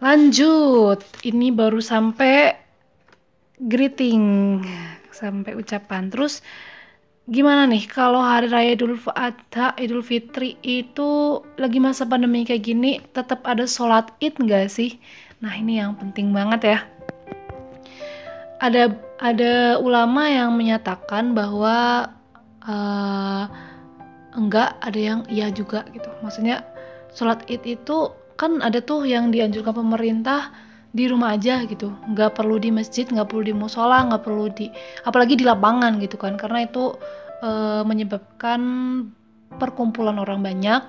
Lanjut, 0.00 1.02
ini 1.26 1.52
baru 1.52 1.82
sampai 1.82 2.56
greeting, 3.60 4.64
sampai 5.12 5.52
ucapan. 5.58 6.08
Terus 6.08 6.40
gimana 7.30 7.62
nih 7.70 7.86
kalau 7.86 8.18
hari 8.18 8.50
raya 8.50 8.74
Idul 8.74 8.98
Adha, 9.14 9.70
Idul 9.78 10.02
Fitri 10.02 10.58
itu 10.66 11.38
lagi 11.54 11.78
masa 11.78 12.02
pandemi 12.02 12.42
kayak 12.42 12.66
gini 12.66 12.98
tetap 13.14 13.46
ada 13.46 13.70
sholat 13.70 14.10
id 14.18 14.34
nggak 14.42 14.66
sih? 14.66 14.98
Nah 15.38 15.54
ini 15.54 15.78
yang 15.78 15.94
penting 15.94 16.34
banget 16.34 16.60
ya. 16.66 16.78
Ada 18.58 18.92
ada 19.22 19.78
ulama 19.78 20.26
yang 20.26 20.58
menyatakan 20.58 21.32
bahwa 21.32 22.10
uh, 22.66 23.46
enggak 24.34 24.74
ada 24.82 24.98
yang 24.98 25.20
iya 25.30 25.54
juga 25.54 25.86
gitu. 25.94 26.10
Maksudnya 26.26 26.66
sholat 27.14 27.46
id 27.46 27.62
itu 27.62 28.10
kan 28.34 28.58
ada 28.58 28.82
tuh 28.82 29.06
yang 29.06 29.30
dianjurkan 29.30 29.78
pemerintah 29.78 30.50
di 30.90 31.04
rumah 31.06 31.38
aja 31.38 31.62
gitu. 31.66 31.94
Nggak 32.10 32.38
perlu 32.38 32.58
di 32.58 32.74
masjid 32.74 33.06
nggak 33.06 33.30
perlu 33.30 33.42
di 33.46 33.54
musola 33.54 34.02
nggak 34.10 34.22
perlu 34.26 34.50
di 34.50 34.66
apalagi 35.06 35.38
di 35.38 35.44
lapangan 35.46 36.02
gitu 36.02 36.18
kan. 36.18 36.34
Karena 36.34 36.66
itu 36.66 36.94
e, 37.42 37.50
menyebabkan 37.86 38.60
perkumpulan 39.58 40.18
orang 40.18 40.42
banyak. 40.42 40.82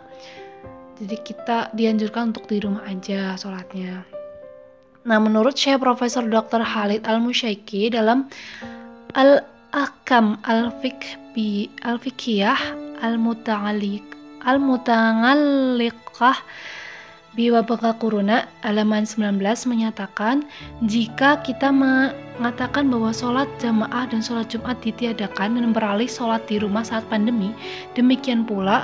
Jadi 1.01 1.15
kita 1.25 1.73
dianjurkan 1.73 2.33
untuk 2.33 2.45
di 2.45 2.61
rumah 2.61 2.85
aja 2.85 3.33
sholatnya. 3.37 4.05
Nah 5.01 5.17
menurut 5.17 5.57
Syekh 5.57 5.81
Profesor 5.81 6.21
Dr. 6.29 6.61
Khalid 6.61 7.09
Al 7.09 7.17
Musyaiki 7.21 7.89
dalam 7.89 8.29
Al 9.17 9.41
Akam 9.73 10.37
Al 10.45 10.69
Fikbi 10.77 11.73
Al 11.81 11.97
Fikiyah 11.97 12.77
Al 13.01 13.17
Muta'alik 13.17 14.05
Al 14.45 14.61
Muta'alliqah 14.61 16.37
Biwabaka 17.31 17.95
Kuruna 17.95 18.43
halaman 18.59 19.07
19 19.07 19.39
menyatakan 19.71 20.43
jika 20.83 21.39
kita 21.39 21.71
mengatakan 21.71 22.91
bahwa 22.91 23.15
sholat 23.15 23.47
jamaah 23.63 24.03
dan 24.11 24.19
sholat 24.19 24.51
Jumat 24.51 24.75
ditiadakan 24.83 25.55
dan 25.55 25.71
beralih 25.71 26.11
sholat 26.11 26.43
di 26.51 26.59
rumah 26.59 26.83
saat 26.83 27.07
pandemi, 27.07 27.55
demikian 27.95 28.43
pula 28.43 28.83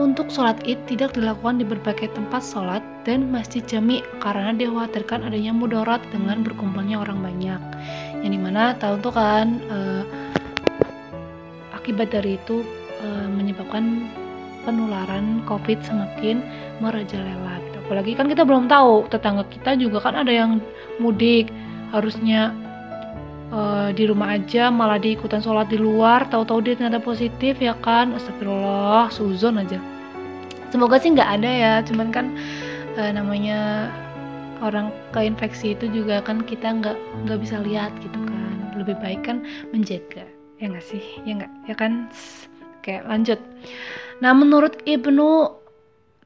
untuk 0.00 0.32
sholat 0.32 0.56
id 0.64 0.80
tidak 0.88 1.12
dilakukan 1.12 1.60
di 1.60 1.68
berbagai 1.68 2.08
tempat 2.16 2.40
sholat 2.40 2.80
dan 3.04 3.28
masjid 3.28 3.60
jami 3.68 4.00
karena 4.24 4.56
dikhawatirkan 4.56 5.20
adanya 5.20 5.52
mudarat 5.52 6.00
dengan 6.08 6.40
berkumpulnya 6.40 7.04
orang 7.04 7.20
banyak. 7.20 7.60
Yang 8.24 8.32
di 8.32 8.40
mana 8.40 8.72
tahu 8.80 8.96
tuh 9.04 9.12
kan 9.12 9.60
uh, 9.68 10.02
akibat 11.76 12.16
dari 12.16 12.40
itu 12.40 12.64
uh, 13.04 13.28
menyebabkan 13.28 14.08
penularan 14.64 15.44
COVID 15.44 15.84
semakin 15.84 16.40
merajalela 16.80 17.60
apalagi 17.84 18.16
kan 18.16 18.26
kita 18.26 18.42
belum 18.48 18.66
tahu 18.66 19.06
tetangga 19.12 19.44
kita 19.52 19.76
juga 19.76 20.00
kan 20.00 20.16
ada 20.16 20.32
yang 20.32 20.58
mudik 20.98 21.52
harusnya 21.92 22.50
uh, 23.54 23.88
di 23.94 24.08
rumah 24.08 24.34
aja 24.34 24.72
malah 24.72 24.98
diikutan 24.98 25.38
sholat 25.38 25.70
di 25.70 25.78
luar 25.78 26.26
tahu-tahu 26.32 26.64
dia 26.64 26.74
ternyata 26.74 26.98
positif 27.02 27.60
ya 27.62 27.76
kan? 27.84 28.16
Astagfirullah 28.16 29.12
suzon 29.14 29.60
aja. 29.62 29.78
Semoga 30.74 30.98
sih 30.98 31.14
nggak 31.14 31.30
ada 31.40 31.50
ya 31.50 31.72
cuman 31.86 32.08
kan 32.10 32.26
uh, 32.98 33.10
namanya 33.14 33.90
orang 34.58 34.90
keinfeksi 35.14 35.76
itu 35.78 35.86
juga 35.92 36.24
kan 36.24 36.42
kita 36.42 36.66
nggak 36.66 36.96
nggak 37.28 37.38
bisa 37.38 37.62
lihat 37.62 37.94
gitu 38.02 38.18
kan. 38.26 38.74
Lebih 38.74 38.98
baik 38.98 39.22
kan 39.28 39.46
menjaga 39.70 40.26
ya 40.58 40.66
nggak 40.72 40.86
sih? 40.86 41.04
Ya 41.22 41.38
nggak 41.38 41.52
ya 41.70 41.74
kan? 41.78 42.10
Oke 42.80 42.98
lanjut. 43.06 43.38
Nah 44.18 44.34
menurut 44.34 44.82
ibnu 44.82 45.62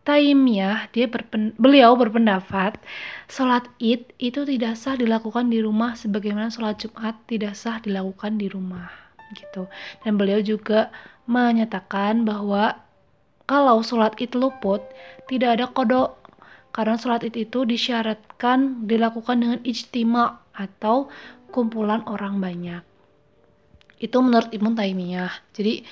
Taimiyah 0.09 0.89
dia 0.97 1.05
berpen, 1.05 1.53
beliau 1.61 1.93
berpendapat 1.93 2.81
sholat 3.29 3.69
id 3.77 4.09
itu 4.17 4.49
tidak 4.49 4.81
sah 4.81 4.97
dilakukan 4.97 5.53
di 5.53 5.61
rumah 5.61 5.93
sebagaimana 5.93 6.49
sholat 6.49 6.81
jumat 6.81 7.13
tidak 7.29 7.53
sah 7.53 7.77
dilakukan 7.85 8.41
di 8.41 8.49
rumah 8.49 8.89
gitu 9.37 9.69
dan 10.01 10.17
beliau 10.17 10.41
juga 10.41 10.89
menyatakan 11.29 12.25
bahwa 12.25 12.81
kalau 13.45 13.85
sholat 13.85 14.17
id 14.17 14.33
luput 14.33 14.81
tidak 15.29 15.61
ada 15.61 15.69
kodok 15.69 16.17
karena 16.73 16.97
sholat 16.97 17.29
id 17.29 17.37
itu 17.37 17.69
disyaratkan 17.69 18.89
dilakukan 18.89 19.45
dengan 19.45 19.61
ijtima 19.61 20.41
atau 20.57 21.13
kumpulan 21.53 22.05
orang 22.09 22.41
banyak. 22.41 22.83
Itu 23.99 24.23
menurut 24.23 24.55
Ibnu 24.55 24.79
Taimiyah. 24.79 25.33
Jadi 25.57 25.83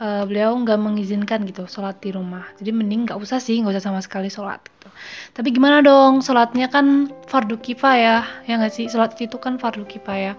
uh, 0.00 0.22
beliau 0.28 0.56
nggak 0.56 0.78
mengizinkan 0.80 1.44
gitu 1.48 1.64
sholat 1.68 2.00
di 2.00 2.12
rumah. 2.12 2.44
Jadi 2.60 2.70
mending 2.72 3.08
nggak 3.08 3.18
usah 3.20 3.40
sih, 3.40 3.60
nggak 3.60 3.76
usah 3.76 3.84
sama 3.92 4.00
sekali 4.04 4.28
sholat. 4.28 4.60
Gitu. 4.64 4.88
Tapi 5.36 5.48
gimana 5.52 5.80
dong? 5.84 6.20
Sholatnya 6.20 6.68
kan 6.68 7.12
fardu 7.28 7.60
kifayah, 7.60 8.24
ya 8.44 8.52
nggak 8.60 8.72
sih? 8.72 8.86
Sholat 8.88 9.16
itu 9.20 9.36
kan 9.40 9.56
fardu 9.56 9.84
kifayah. 9.88 10.36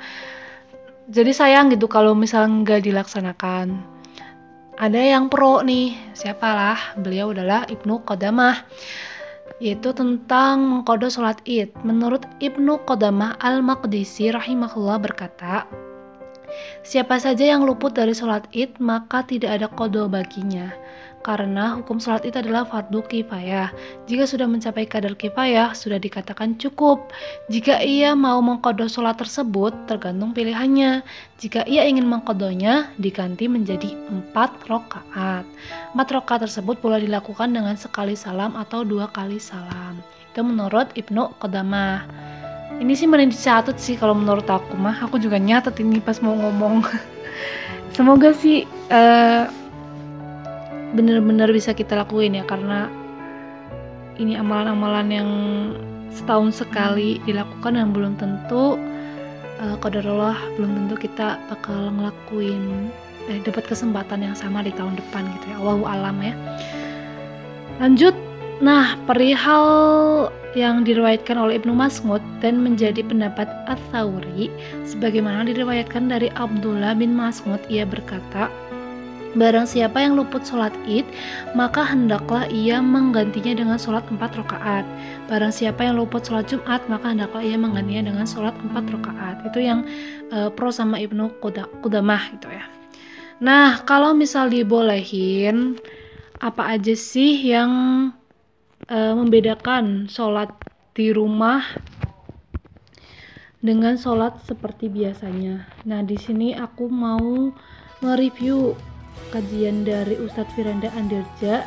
Jadi 1.08 1.32
sayang 1.32 1.72
gitu 1.72 1.88
kalau 1.88 2.12
misalnya 2.12 2.52
nggak 2.66 2.82
dilaksanakan. 2.84 3.80
Ada 4.78 5.18
yang 5.18 5.26
pro 5.32 5.66
nih, 5.66 5.98
siapalah? 6.14 6.78
Beliau 7.02 7.34
adalah 7.34 7.66
Ibnu 7.66 8.06
Qadamah 8.06 8.62
yaitu 9.58 9.90
tentang 9.90 10.62
mengkodo 10.62 11.10
sholat 11.10 11.42
id. 11.50 11.74
Menurut 11.82 12.22
Ibnu 12.38 12.86
Qodamah 12.86 13.42
Al-Maqdisi 13.42 14.30
rahimahullah 14.30 15.02
berkata, 15.02 15.66
Siapa 16.82 17.20
saja 17.20 17.44
yang 17.44 17.68
luput 17.68 17.92
dari 17.92 18.16
sholat 18.16 18.48
id, 18.56 18.80
maka 18.80 19.24
tidak 19.26 19.60
ada 19.60 19.68
kodo 19.68 20.08
baginya. 20.08 20.72
Karena 21.26 21.76
hukum 21.76 22.00
sholat 22.00 22.24
id 22.24 22.40
adalah 22.40 22.64
fardu 22.64 23.04
kifayah. 23.04 23.76
Jika 24.08 24.24
sudah 24.24 24.48
mencapai 24.48 24.88
kadar 24.88 25.12
kifayah, 25.12 25.76
sudah 25.76 26.00
dikatakan 26.00 26.56
cukup. 26.56 27.12
Jika 27.52 27.84
ia 27.84 28.16
mau 28.16 28.40
mengkodo 28.40 28.88
sholat 28.88 29.20
tersebut, 29.20 29.76
tergantung 29.92 30.32
pilihannya. 30.32 31.04
Jika 31.36 31.68
ia 31.68 31.84
ingin 31.84 32.08
mengkodonya, 32.08 32.96
diganti 32.96 33.52
menjadi 33.52 33.92
empat 34.08 34.72
rokaat. 34.72 35.44
Empat 35.92 36.08
rokaat 36.16 36.48
tersebut 36.48 36.80
boleh 36.80 37.04
dilakukan 37.04 37.52
dengan 37.52 37.76
sekali 37.76 38.16
salam 38.16 38.56
atau 38.56 38.88
dua 38.88 39.12
kali 39.12 39.36
salam. 39.36 40.00
Itu 40.32 40.48
menurut 40.48 40.96
Ibnu 40.96 41.36
Qodamah 41.44 42.27
ini 42.78 42.94
sih 42.94 43.10
mending 43.10 43.34
dicatat 43.34 43.78
sih 43.82 43.98
kalau 43.98 44.14
menurut 44.14 44.46
aku 44.46 44.78
mah 44.78 45.02
aku 45.02 45.18
juga 45.18 45.42
nyatet 45.42 45.82
ini 45.82 45.98
pas 45.98 46.22
mau 46.22 46.38
ngomong. 46.38 46.86
Semoga 47.96 48.30
sih 48.38 48.70
uh, 48.94 49.50
bener-bener 50.94 51.50
bisa 51.50 51.74
kita 51.74 51.98
lakuin 51.98 52.38
ya 52.38 52.46
karena 52.46 52.86
ini 54.22 54.38
amalan-amalan 54.38 55.08
yang 55.10 55.30
setahun 56.14 56.66
sekali 56.66 57.22
dilakukan 57.26 57.78
dan 57.78 57.94
belum 57.94 58.14
tentu 58.18 58.78
uh, 59.62 59.76
belum 60.58 60.72
tentu 60.86 60.96
kita 60.98 61.42
bakal 61.50 61.94
ngelakuin 61.94 62.90
eh, 63.30 63.42
dapat 63.42 63.66
kesempatan 63.66 64.22
yang 64.22 64.36
sama 64.38 64.62
di 64.62 64.70
tahun 64.74 64.98
depan 64.98 65.26
gitu 65.38 65.46
ya. 65.50 65.58
Allahu 65.58 65.84
alam 65.90 66.18
ya. 66.22 66.34
Lanjut 67.82 68.27
Nah, 68.58 68.98
perihal 69.06 69.66
yang 70.58 70.82
diriwayatkan 70.82 71.38
oleh 71.38 71.62
Ibnu 71.62 71.78
Mas'ud 71.78 72.24
dan 72.42 72.66
menjadi 72.66 73.06
pendapat 73.06 73.46
Ats-Tsauri 73.70 74.50
sebagaimana 74.82 75.46
diriwayatkan 75.46 76.10
dari 76.10 76.34
Abdullah 76.34 76.98
bin 76.98 77.14
Mas'ud 77.14 77.62
ia 77.70 77.86
berkata 77.86 78.50
Barang 79.38 79.70
siapa 79.70 80.02
yang 80.02 80.18
luput 80.18 80.42
sholat 80.42 80.74
id, 80.90 81.06
maka 81.54 81.86
hendaklah 81.86 82.50
ia 82.50 82.82
menggantinya 82.82 83.54
dengan 83.54 83.78
sholat 83.78 84.02
empat 84.10 84.34
rakaat. 84.34 84.82
Barang 85.30 85.54
siapa 85.54 85.86
yang 85.86 86.02
luput 86.02 86.26
sholat 86.26 86.50
Jumat, 86.50 86.82
maka 86.90 87.14
hendaklah 87.14 87.46
ia 87.46 87.54
menggantinya 87.54 88.10
dengan 88.10 88.26
sholat 88.26 88.58
empat 88.58 88.90
rakaat. 88.90 89.46
Itu 89.46 89.62
yang 89.62 89.86
uh, 90.34 90.50
pro 90.50 90.74
sama 90.74 90.98
Ibnu 90.98 91.38
Qudamah 91.86 92.34
gitu 92.34 92.50
ya. 92.50 92.66
Nah, 93.38 93.86
kalau 93.86 94.18
misal 94.18 94.50
dibolehin, 94.50 95.78
apa 96.42 96.74
aja 96.74 96.98
sih 96.98 97.38
yang 97.38 97.70
uh, 98.86 99.14
membedakan 99.18 100.06
sholat 100.06 100.54
di 100.94 101.10
rumah 101.10 101.66
dengan 103.58 103.98
sholat 103.98 104.38
seperti 104.46 104.88
biasanya. 104.88 105.66
Nah, 105.90 106.06
di 106.06 106.16
sini 106.16 106.54
aku 106.54 106.86
mau 106.86 107.50
mereview 108.06 108.78
kajian 109.34 109.82
dari 109.82 110.14
Ustadz 110.22 110.54
Firanda 110.54 110.94
Andirja 110.94 111.66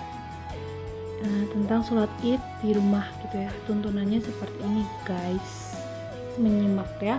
uh, 1.20 1.44
tentang 1.50 1.82
sholat 1.82 2.10
id 2.22 2.38
di 2.62 2.70
rumah 2.74 3.04
gitu 3.26 3.42
ya. 3.42 3.50
Tuntunannya 3.66 4.22
seperti 4.22 4.58
ini, 4.62 4.82
guys. 5.02 5.74
Menyimak 6.38 6.90
ya. 7.02 7.18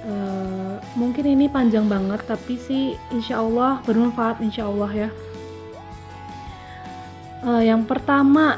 Uh, 0.00 0.80
mungkin 0.96 1.28
ini 1.28 1.44
panjang 1.44 1.84
banget, 1.84 2.24
tapi 2.24 2.56
sih 2.56 2.96
insya 3.12 3.44
Allah 3.44 3.84
bermanfaat, 3.84 4.40
insya 4.40 4.64
Allah 4.64 4.90
ya. 4.96 5.10
Uh, 7.44 7.60
yang 7.60 7.84
pertama 7.84 8.56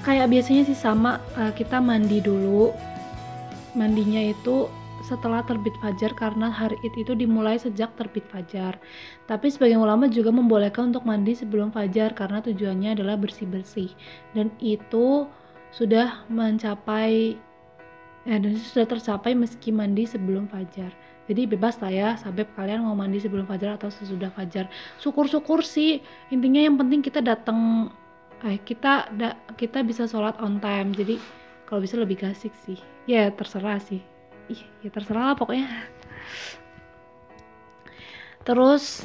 kayak 0.00 0.32
biasanya 0.32 0.62
sih 0.64 0.78
sama 0.78 1.20
uh, 1.36 1.52
kita 1.52 1.78
mandi 1.78 2.24
dulu 2.24 2.72
mandinya 3.76 4.20
itu 4.20 4.66
setelah 5.00 5.42
terbit 5.42 5.72
fajar 5.80 6.12
karena 6.14 6.52
hari 6.52 6.76
id 6.86 6.94
itu 7.02 7.12
dimulai 7.16 7.56
sejak 7.58 7.90
terbit 7.96 8.22
fajar. 8.30 8.78
Tapi 9.26 9.50
sebagian 9.50 9.82
ulama 9.82 10.06
juga 10.06 10.30
membolehkan 10.30 10.94
untuk 10.94 11.02
mandi 11.08 11.34
sebelum 11.34 11.72
fajar 11.74 12.14
karena 12.14 12.38
tujuannya 12.44 12.94
adalah 12.94 13.16
bersih-bersih 13.18 13.90
dan 14.36 14.52
itu 14.62 15.26
sudah 15.74 16.26
mencapai 16.30 17.38
ya, 18.28 18.36
dan 18.38 18.52
sudah 18.58 18.86
tercapai 18.86 19.32
meski 19.34 19.74
mandi 19.74 20.04
sebelum 20.06 20.46
fajar. 20.46 20.92
Jadi 21.30 21.46
bebas 21.46 21.78
lah 21.78 21.92
ya, 21.94 22.08
sampai 22.18 22.42
kalian 22.58 22.82
mau 22.82 22.98
mandi 22.98 23.22
sebelum 23.22 23.46
fajar 23.46 23.78
atau 23.78 23.86
sesudah 23.86 24.34
fajar. 24.34 24.66
Syukur-syukur 24.98 25.62
sih, 25.62 26.02
intinya 26.34 26.58
yang 26.58 26.74
penting 26.74 27.06
kita 27.06 27.22
datang 27.22 27.90
eh 28.40 28.56
kita 28.64 29.12
da, 29.16 29.36
kita 29.60 29.84
bisa 29.84 30.08
sholat 30.08 30.36
on 30.40 30.60
time. 30.60 30.96
Jadi 30.96 31.20
kalau 31.68 31.84
bisa 31.84 32.00
lebih 32.00 32.20
gasik 32.20 32.52
sih. 32.64 32.80
Ya 33.04 33.28
terserah 33.32 33.80
sih. 33.80 34.00
Ih 34.48 34.60
ya 34.80 34.88
terserah 34.88 35.32
lah 35.32 35.36
pokoknya. 35.36 35.68
Terus 38.44 39.04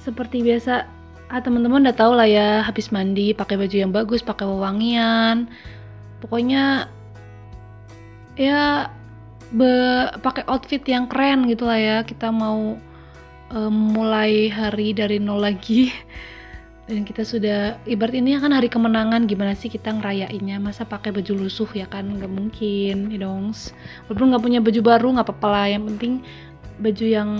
seperti 0.00 0.44
biasa 0.44 0.86
ah 1.32 1.40
teman-teman 1.40 1.88
udah 1.88 1.96
tau 1.96 2.12
lah 2.12 2.28
ya 2.28 2.60
habis 2.60 2.92
mandi 2.92 3.32
pakai 3.32 3.56
baju 3.56 3.76
yang 3.76 3.92
bagus 3.92 4.22
pakai 4.22 4.46
wewangian. 4.46 5.50
Pokoknya 6.22 6.88
ya 8.38 8.88
pakai 10.24 10.42
outfit 10.50 10.82
yang 10.86 11.10
keren 11.10 11.50
gitu 11.50 11.66
lah 11.66 11.78
ya. 11.78 11.96
Kita 12.06 12.30
mau 12.30 12.78
um, 13.50 13.74
mulai 13.92 14.48
hari 14.48 14.94
dari 14.94 15.18
nol 15.18 15.42
lagi 15.42 15.90
dan 16.84 17.00
kita 17.08 17.24
sudah 17.24 17.80
ibarat 17.88 18.20
ini 18.20 18.36
kan 18.36 18.52
hari 18.52 18.68
kemenangan 18.68 19.24
gimana 19.24 19.56
sih 19.56 19.72
kita 19.72 19.88
ngerayainnya? 19.88 20.60
Masa 20.60 20.84
pakai 20.84 21.16
baju 21.16 21.48
lusuh 21.48 21.68
ya 21.72 21.88
kan? 21.88 22.04
Nggak 22.04 22.28
mungkin 22.28 23.08
ya 23.08 23.24
dong. 23.24 23.56
Walaupun 24.04 24.26
nggak 24.28 24.44
punya 24.44 24.60
baju 24.60 24.80
baru 24.84 25.08
nggak 25.16 25.26
apa-apa 25.32 25.48
lah. 25.48 25.66
Yang 25.72 25.82
penting 25.88 26.12
baju 26.84 27.06
yang 27.08 27.30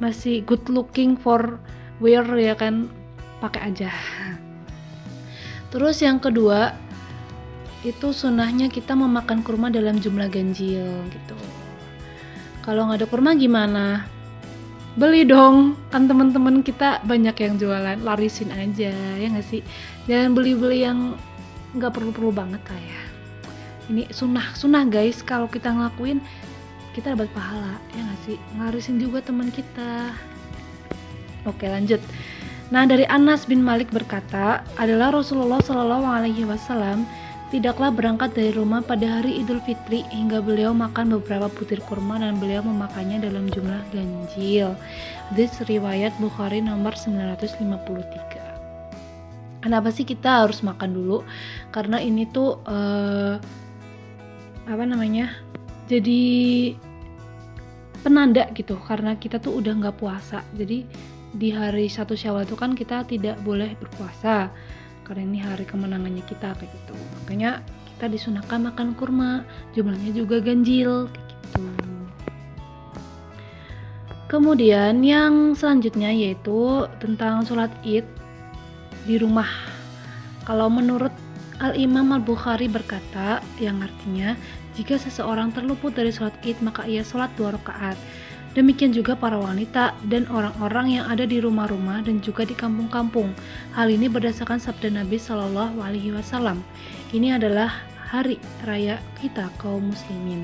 masih 0.00 0.40
good 0.48 0.64
looking 0.72 1.20
for 1.20 1.60
wear 2.00 2.24
ya 2.40 2.56
kan 2.56 2.88
pakai 3.44 3.76
aja. 3.76 3.92
Terus 5.68 6.00
yang 6.00 6.16
kedua 6.16 6.72
itu 7.84 8.10
sunahnya 8.10 8.72
kita 8.72 8.96
memakan 8.96 9.44
kurma 9.44 9.68
dalam 9.68 10.00
jumlah 10.00 10.32
ganjil 10.32 10.88
gitu. 11.12 11.36
Kalau 12.64 12.88
nggak 12.88 13.04
ada 13.04 13.08
kurma 13.12 13.36
gimana 13.36 14.08
beli 14.98 15.22
dong. 15.22 15.78
Kan 15.94 16.10
teman-teman 16.10 16.60
kita 16.66 17.00
banyak 17.06 17.38
yang 17.38 17.54
jualan. 17.56 17.98
Larisin 18.02 18.50
aja 18.50 18.90
ya 18.92 19.26
nggak 19.30 19.46
sih? 19.46 19.62
Jangan 20.10 20.34
beli-beli 20.34 20.84
yang 20.84 21.14
nggak 21.78 21.94
perlu-perlu 21.94 22.34
banget 22.34 22.60
lah 22.66 22.82
ya. 22.82 23.02
Ini 23.88 24.02
sunnah 24.10 24.52
sunnah 24.58 24.84
guys. 24.84 25.22
Kalau 25.22 25.46
kita 25.46 25.70
ngelakuin 25.70 26.18
kita 26.92 27.14
dapat 27.14 27.30
pahala 27.30 27.78
ya 27.94 28.02
nggak 28.02 28.20
sih? 28.26 28.36
Ngarisin 28.58 28.98
juga 28.98 29.22
teman 29.22 29.48
kita. 29.54 30.12
Oke 31.46 31.70
lanjut. 31.70 32.02
Nah, 32.68 32.84
dari 32.84 33.08
Anas 33.08 33.48
bin 33.48 33.64
Malik 33.64 33.88
berkata, 33.88 34.60
adalah 34.76 35.08
Rasulullah 35.08 35.56
Shallallahu 35.64 36.04
alaihi 36.04 36.44
wasallam 36.44 37.08
tidaklah 37.48 37.88
berangkat 37.88 38.36
dari 38.36 38.52
rumah 38.52 38.84
pada 38.84 39.20
hari 39.20 39.40
Idul 39.40 39.60
Fitri 39.64 40.04
hingga 40.12 40.44
beliau 40.44 40.76
makan 40.76 41.16
beberapa 41.16 41.48
butir 41.48 41.80
kurma 41.88 42.20
dan 42.20 42.36
beliau 42.36 42.60
memakannya 42.60 43.24
dalam 43.24 43.48
jumlah 43.48 43.80
ganjil. 43.88 44.76
This 45.32 45.56
riwayat 45.64 46.12
Bukhari 46.20 46.60
nomor 46.60 46.92
953. 46.92 49.64
Kenapa 49.64 49.88
sih 49.88 50.04
kita 50.04 50.44
harus 50.44 50.60
makan 50.60 50.92
dulu? 50.92 51.24
Karena 51.72 52.04
ini 52.04 52.28
tuh 52.28 52.60
uh, 52.68 53.40
apa 54.68 54.84
namanya? 54.84 55.32
Jadi 55.88 56.76
penanda 58.04 58.44
gitu 58.52 58.76
karena 58.84 59.16
kita 59.16 59.40
tuh 59.40 59.56
udah 59.56 59.72
nggak 59.72 59.96
puasa. 59.96 60.44
Jadi 60.52 60.84
di 61.32 61.48
hari 61.52 61.88
satu 61.88 62.12
syawal 62.12 62.44
itu 62.44 62.56
kan 62.56 62.76
kita 62.76 63.04
tidak 63.08 63.40
boleh 63.44 63.76
berpuasa 63.76 64.48
karena 65.08 65.24
ini 65.24 65.38
hari 65.40 65.64
kemenangannya 65.64 66.20
kita 66.28 66.52
kayak 66.52 66.68
gitu. 66.68 66.94
Makanya 67.24 67.64
kita 67.96 68.12
disunahkan 68.12 68.68
makan 68.68 68.92
kurma 68.92 69.42
jumlahnya 69.72 70.12
juga 70.12 70.38
ganjil 70.44 71.08
kayak 71.08 71.26
gitu. 71.32 71.64
Kemudian 74.28 75.00
yang 75.00 75.56
selanjutnya 75.56 76.12
yaitu 76.12 76.84
tentang 77.00 77.48
sholat 77.48 77.72
id 77.80 78.04
di 79.08 79.16
rumah. 79.16 79.48
Kalau 80.44 80.68
menurut 80.68 81.10
Al-Imam 81.58 82.12
Al-Bukhari 82.12 82.68
berkata 82.68 83.40
yang 83.56 83.80
artinya 83.80 84.36
jika 84.76 84.94
seseorang 85.00 85.50
terluput 85.50 85.96
dari 85.96 86.12
sholat 86.12 86.36
id 86.44 86.60
maka 86.60 86.84
ia 86.84 87.00
sholat 87.00 87.32
dua 87.34 87.56
rakaat 87.56 87.96
Demikian 88.58 88.90
juga 88.90 89.14
para 89.14 89.38
wanita 89.38 89.94
dan 90.10 90.26
orang-orang 90.26 90.98
yang 90.98 91.06
ada 91.06 91.22
di 91.22 91.38
rumah-rumah 91.38 92.02
dan 92.02 92.18
juga 92.18 92.42
di 92.42 92.58
kampung-kampung. 92.58 93.30
Hal 93.78 93.86
ini 93.86 94.10
berdasarkan 94.10 94.58
sabda 94.58 94.98
Nabi 94.98 95.14
Shallallahu 95.14 95.78
Alaihi 95.78 96.10
Wasallam. 96.10 96.58
Ini 97.14 97.38
adalah 97.38 97.70
hari 98.10 98.42
raya 98.66 98.98
kita 99.22 99.46
kaum 99.62 99.94
muslimin. 99.94 100.42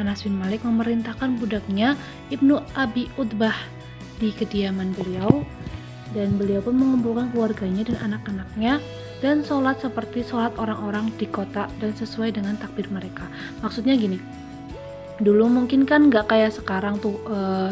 Anas 0.00 0.24
bin 0.24 0.40
Malik 0.40 0.64
memerintahkan 0.64 1.36
budaknya 1.36 2.00
Ibnu 2.32 2.64
Abi 2.80 3.12
Utbah 3.20 3.52
di 4.16 4.32
kediaman 4.32 4.96
beliau 4.96 5.44
dan 6.16 6.40
beliau 6.40 6.64
pun 6.64 6.80
mengumpulkan 6.80 7.28
keluarganya 7.36 7.92
dan 7.92 7.98
anak-anaknya 8.08 8.80
dan 9.20 9.44
sholat 9.44 9.76
seperti 9.84 10.24
sholat 10.24 10.56
orang-orang 10.56 11.12
di 11.20 11.28
kota 11.28 11.68
dan 11.76 11.92
sesuai 11.92 12.40
dengan 12.40 12.56
takbir 12.56 12.88
mereka. 12.88 13.28
Maksudnya 13.60 14.00
gini, 14.00 14.16
dulu 15.20 15.46
mungkin 15.52 15.84
kan 15.84 16.08
nggak 16.08 16.32
kayak 16.32 16.52
sekarang 16.56 16.96
tuh 16.98 17.20
uh, 17.28 17.70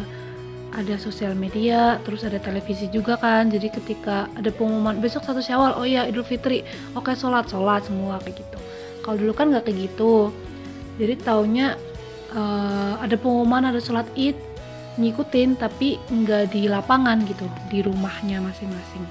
ada 0.69 0.95
sosial 1.01 1.33
media, 1.33 1.97
terus 2.05 2.23
ada 2.23 2.37
televisi 2.37 2.87
juga 2.93 3.17
kan. 3.17 3.49
Jadi 3.49 3.73
ketika 3.73 4.29
ada 4.37 4.53
pengumuman 4.53 5.01
besok 5.01 5.25
satu 5.25 5.41
Syawal, 5.41 5.75
oh 5.75 5.89
iya 5.89 6.05
Idul 6.05 6.23
Fitri, 6.29 6.63
oke 6.93 7.11
sholat 7.17 7.49
sholat 7.49 7.89
semua 7.89 8.21
kayak 8.21 8.45
gitu. 8.45 8.59
Kalau 9.01 9.17
dulu 9.17 9.33
kan 9.33 9.49
nggak 9.49 9.65
kayak 9.65 9.89
gitu. 9.89 10.31
Jadi 11.01 11.15
taunya 11.25 11.75
uh, 12.37 13.01
ada 13.01 13.17
pengumuman 13.17 13.73
ada 13.73 13.81
sholat 13.81 14.05
id, 14.13 14.37
ngikutin 15.01 15.57
tapi 15.57 15.97
nggak 16.11 16.53
di 16.53 16.69
lapangan 16.69 17.25
gitu, 17.25 17.49
di 17.73 17.81
rumahnya 17.81 18.45
masing-masing. 18.45 19.03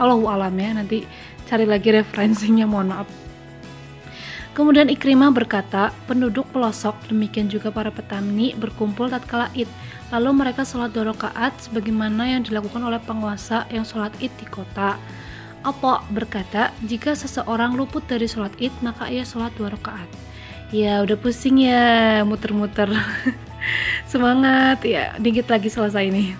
Allahu 0.00 0.30
alam 0.30 0.54
ya, 0.56 0.72
nanti 0.72 1.04
cari 1.50 1.66
lagi 1.66 1.90
referensinya, 1.92 2.64
mohon 2.64 2.94
maaf. 2.94 3.08
Kemudian 4.50 4.90
Ikrimah 4.90 5.30
berkata, 5.30 5.94
penduduk 6.10 6.42
pelosok, 6.50 6.98
demikian 7.06 7.46
juga 7.46 7.70
para 7.70 7.94
petani 7.94 8.50
berkumpul 8.58 9.06
tatkala 9.06 9.46
id. 9.54 9.70
Lalu 10.10 10.42
mereka 10.42 10.66
sholat 10.66 10.90
dua 10.90 11.14
rakaat 11.14 11.54
sebagaimana 11.62 12.26
yang 12.26 12.42
dilakukan 12.42 12.82
oleh 12.82 12.98
penguasa 12.98 13.70
yang 13.70 13.86
sholat 13.86 14.10
id 14.18 14.34
di 14.42 14.46
kota. 14.50 14.98
Apa 15.62 16.02
berkata, 16.10 16.74
jika 16.82 17.14
seseorang 17.14 17.78
luput 17.78 18.02
dari 18.10 18.26
sholat 18.26 18.50
id, 18.58 18.74
maka 18.82 19.06
ia 19.06 19.22
sholat 19.22 19.54
dua 19.54 19.70
rakaat. 19.70 20.10
Ya 20.74 20.98
udah 21.06 21.14
pusing 21.14 21.62
ya, 21.62 22.26
muter-muter. 22.26 22.90
Semangat 24.10 24.82
ya, 24.82 25.14
dikit 25.22 25.46
lagi 25.46 25.70
selesai 25.70 26.10
nih. 26.10 26.34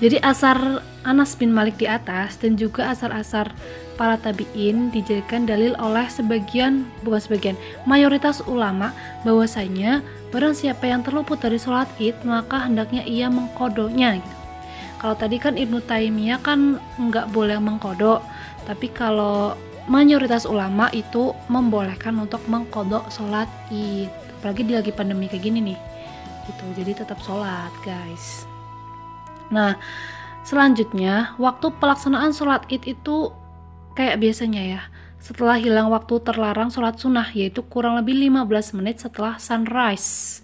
Jadi 0.00 0.16
asar 0.22 0.80
Anas 1.04 1.36
bin 1.36 1.52
Malik 1.52 1.76
di 1.76 1.84
atas 1.84 2.40
dan 2.40 2.56
juga 2.56 2.88
asar-asar 2.88 3.52
para 4.00 4.16
tabi'in 4.16 4.88
dijadikan 4.88 5.44
dalil 5.44 5.76
oleh 5.76 6.08
sebagian, 6.08 6.88
bukan 7.04 7.20
sebagian, 7.20 7.56
mayoritas 7.84 8.40
ulama 8.48 8.96
bahwasanya 9.28 10.00
barang 10.32 10.56
siapa 10.56 10.88
yang 10.88 11.04
terluput 11.04 11.36
dari 11.36 11.60
sholat 11.60 11.84
id 12.00 12.16
maka 12.24 12.64
hendaknya 12.64 13.04
ia 13.04 13.28
mengkodonya 13.28 14.16
gitu. 14.16 14.36
Kalau 15.04 15.16
tadi 15.20 15.36
kan 15.36 15.60
Ibnu 15.60 15.84
Taimiyah 15.84 16.40
kan 16.40 16.80
nggak 16.96 17.28
boleh 17.36 17.60
mengkodok, 17.60 18.24
tapi 18.64 18.88
kalau 18.88 19.52
mayoritas 19.84 20.48
ulama 20.48 20.88
itu 20.96 21.36
membolehkan 21.52 22.16
untuk 22.16 22.40
mengkodok 22.48 23.04
sholat 23.12 23.52
id. 23.68 24.08
Apalagi 24.40 24.64
di 24.64 24.72
lagi 24.72 24.92
pandemi 24.96 25.28
kayak 25.28 25.44
gini 25.44 25.60
nih, 25.60 25.78
gitu. 26.48 26.64
Jadi 26.72 27.04
tetap 27.04 27.20
sholat 27.20 27.68
guys. 27.84 28.48
Nah, 29.52 29.76
selanjutnya 30.48 31.36
waktu 31.36 31.68
pelaksanaan 31.76 32.32
sholat 32.32 32.64
id 32.72 32.84
itu 32.88 33.32
kayak 33.94 34.20
biasanya 34.22 34.62
ya. 34.62 34.82
Setelah 35.20 35.60
hilang 35.60 35.92
waktu 35.92 36.16
terlarang 36.24 36.72
sholat 36.72 36.96
sunnah, 36.96 37.28
yaitu 37.36 37.60
kurang 37.60 38.00
lebih 38.00 38.16
15 38.16 38.72
menit 38.80 39.04
setelah 39.04 39.36
sunrise 39.36 40.40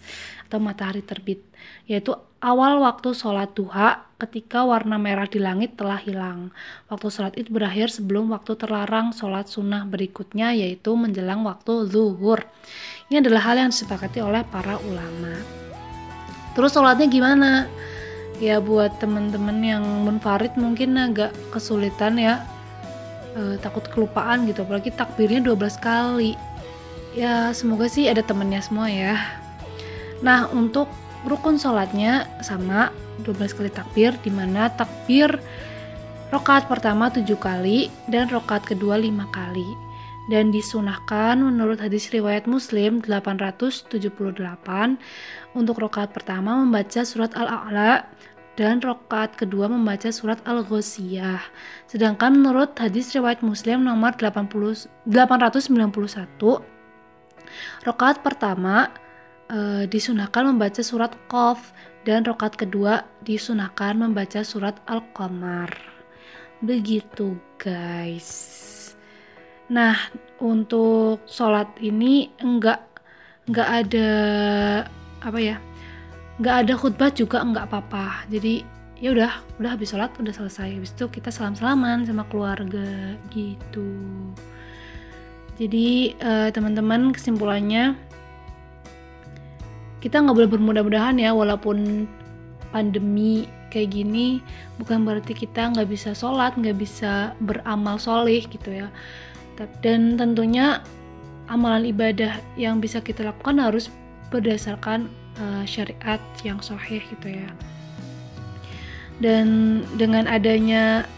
atau 0.47 0.61
matahari 0.61 1.01
terbit, 1.01 1.41
yaitu 1.89 2.13
awal 2.45 2.85
waktu 2.85 3.17
sholat 3.17 3.57
duha 3.57 4.05
ketika 4.21 4.69
warna 4.69 5.01
merah 5.01 5.25
di 5.25 5.41
langit 5.41 5.81
telah 5.81 5.97
hilang. 5.97 6.53
Waktu 6.93 7.09
sholat 7.09 7.35
itu 7.41 7.49
berakhir 7.49 7.89
sebelum 7.89 8.29
waktu 8.37 8.53
terlarang 8.61 9.17
sholat 9.17 9.49
sunnah 9.49 9.89
berikutnya, 9.89 10.53
yaitu 10.53 10.93
menjelang 10.93 11.41
waktu 11.43 11.89
zuhur. 11.89 12.45
Ini 13.09 13.25
adalah 13.25 13.49
hal 13.49 13.57
yang 13.57 13.71
disepakati 13.73 14.21
oleh 14.21 14.45
para 14.45 14.77
ulama. 14.85 15.41
Terus 16.53 16.77
sholatnya 16.77 17.09
gimana? 17.09 17.51
Ya 18.37 18.61
buat 18.61 19.01
teman-teman 19.01 19.65
yang 19.65 19.85
munfarid 20.05 20.53
mungkin 20.61 21.01
agak 21.01 21.33
kesulitan 21.49 22.21
ya 22.21 22.45
uh, 23.37 23.57
takut 23.61 23.85
kelupaan 23.93 24.49
gitu 24.49 24.65
apalagi 24.65 24.91
takbirnya 24.91 25.45
12 25.45 25.79
kali. 25.79 26.33
Ya 27.13 27.53
semoga 27.53 27.89
sih 27.89 28.09
ada 28.09 28.25
temennya 28.25 28.65
semua 28.65 28.89
ya. 28.89 29.17
Nah 30.25 30.49
untuk 30.53 30.89
rukun 31.29 31.61
sholatnya 31.61 32.25
sama 32.41 32.93
12 33.25 33.57
kali 33.57 33.71
takbir 33.73 34.13
di 34.25 34.31
mana 34.33 34.73
takbir 34.73 35.41
rokaat 36.35 36.69
pertama 36.69 37.09
7 37.13 37.25
kali 37.39 37.89
dan 38.11 38.29
rokaat 38.29 38.65
kedua 38.65 38.99
5 38.99 39.13
kali. 39.31 39.69
Dan 40.27 40.51
disunahkan 40.51 41.39
menurut 41.39 41.79
hadis 41.79 42.11
riwayat 42.11 42.51
Muslim 42.51 42.99
878 42.99 44.03
untuk 45.55 45.77
rokaat 45.79 46.11
pertama 46.11 46.59
membaca 46.59 47.07
surat 47.07 47.31
Al-A'la 47.39 48.11
dan 48.57 48.81
rokaat 48.81 49.37
kedua 49.37 49.69
membaca 49.69 50.09
surat 50.09 50.41
Al-Ghosiyah. 50.49 51.45
Sedangkan 51.87 52.41
menurut 52.41 52.73
hadis 52.81 53.13
riwayat 53.13 53.45
Muslim 53.45 53.85
nomor 53.85 54.17
80, 54.17 54.89
891, 55.05 56.65
rokaat 57.85 58.17
pertama 58.25 58.89
e, 59.53 59.85
disunahkan 59.87 60.57
membaca 60.57 60.81
surat 60.81 61.13
Qaf 61.29 61.77
dan 62.09 62.25
rokaat 62.25 62.57
kedua 62.57 63.05
disunahkan 63.23 64.01
membaca 64.01 64.41
surat 64.41 64.81
Al-Qamar. 64.89 65.71
Begitu 66.65 67.37
guys. 67.61 68.57
Nah, 69.69 69.99
untuk 70.41 71.27
sholat 71.29 71.69
ini 71.85 72.33
enggak 72.41 72.81
enggak 73.45 73.69
ada 73.85 74.11
apa 75.21 75.39
ya 75.43 75.57
nggak 76.37 76.57
ada 76.67 76.75
khutbah 76.77 77.11
juga 77.13 77.41
nggak 77.41 77.67
apa-apa. 77.73 78.29
Jadi 78.29 78.61
ya 78.97 79.13
udah 79.13 79.33
udah 79.61 79.71
habis 79.77 79.93
sholat 79.93 80.13
udah 80.21 80.33
selesai. 80.33 80.77
Habis 80.77 80.93
itu 80.93 81.05
kita 81.09 81.33
salam 81.33 81.57
salaman 81.57 82.05
sama 82.05 82.25
keluarga 82.29 83.17
gitu. 83.33 83.89
Jadi 85.57 86.13
uh, 86.21 86.53
teman-teman 86.53 87.17
kesimpulannya 87.17 87.97
kita 90.05 90.21
nggak 90.21 90.37
boleh 90.37 90.51
bermudah-mudahan 90.53 91.17
ya 91.17 91.33
walaupun 91.33 92.05
pandemi 92.71 93.49
kayak 93.73 93.97
gini 93.97 94.45
bukan 94.77 95.09
berarti 95.09 95.33
kita 95.33 95.73
nggak 95.73 95.89
bisa 95.89 96.13
sholat 96.13 96.53
nggak 96.61 96.77
bisa 96.77 97.33
beramal 97.41 97.97
soleh 97.97 98.45
gitu 98.45 98.85
ya. 98.85 98.93
Dan 99.81 100.21
tentunya 100.21 100.85
amalan 101.49 101.89
ibadah 101.89 102.37
yang 102.61 102.85
bisa 102.85 103.01
kita 103.01 103.25
lakukan 103.25 103.57
harus 103.57 103.89
berdasarkan 104.29 105.09
uh, 105.41 105.65
syariat 105.69 106.23
yang 106.43 106.59
sahih 106.61 107.03
gitu 107.13 107.29
ya. 107.33 107.51
Dan 109.17 109.81
dengan 109.97 110.29
adanya 110.29 111.09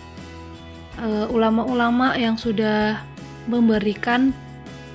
eh, 1.02 1.26
ulama-ulama 1.34 2.14
uh, 2.14 2.18
yang 2.18 2.38
sudah 2.38 3.02
memberikan 3.50 4.30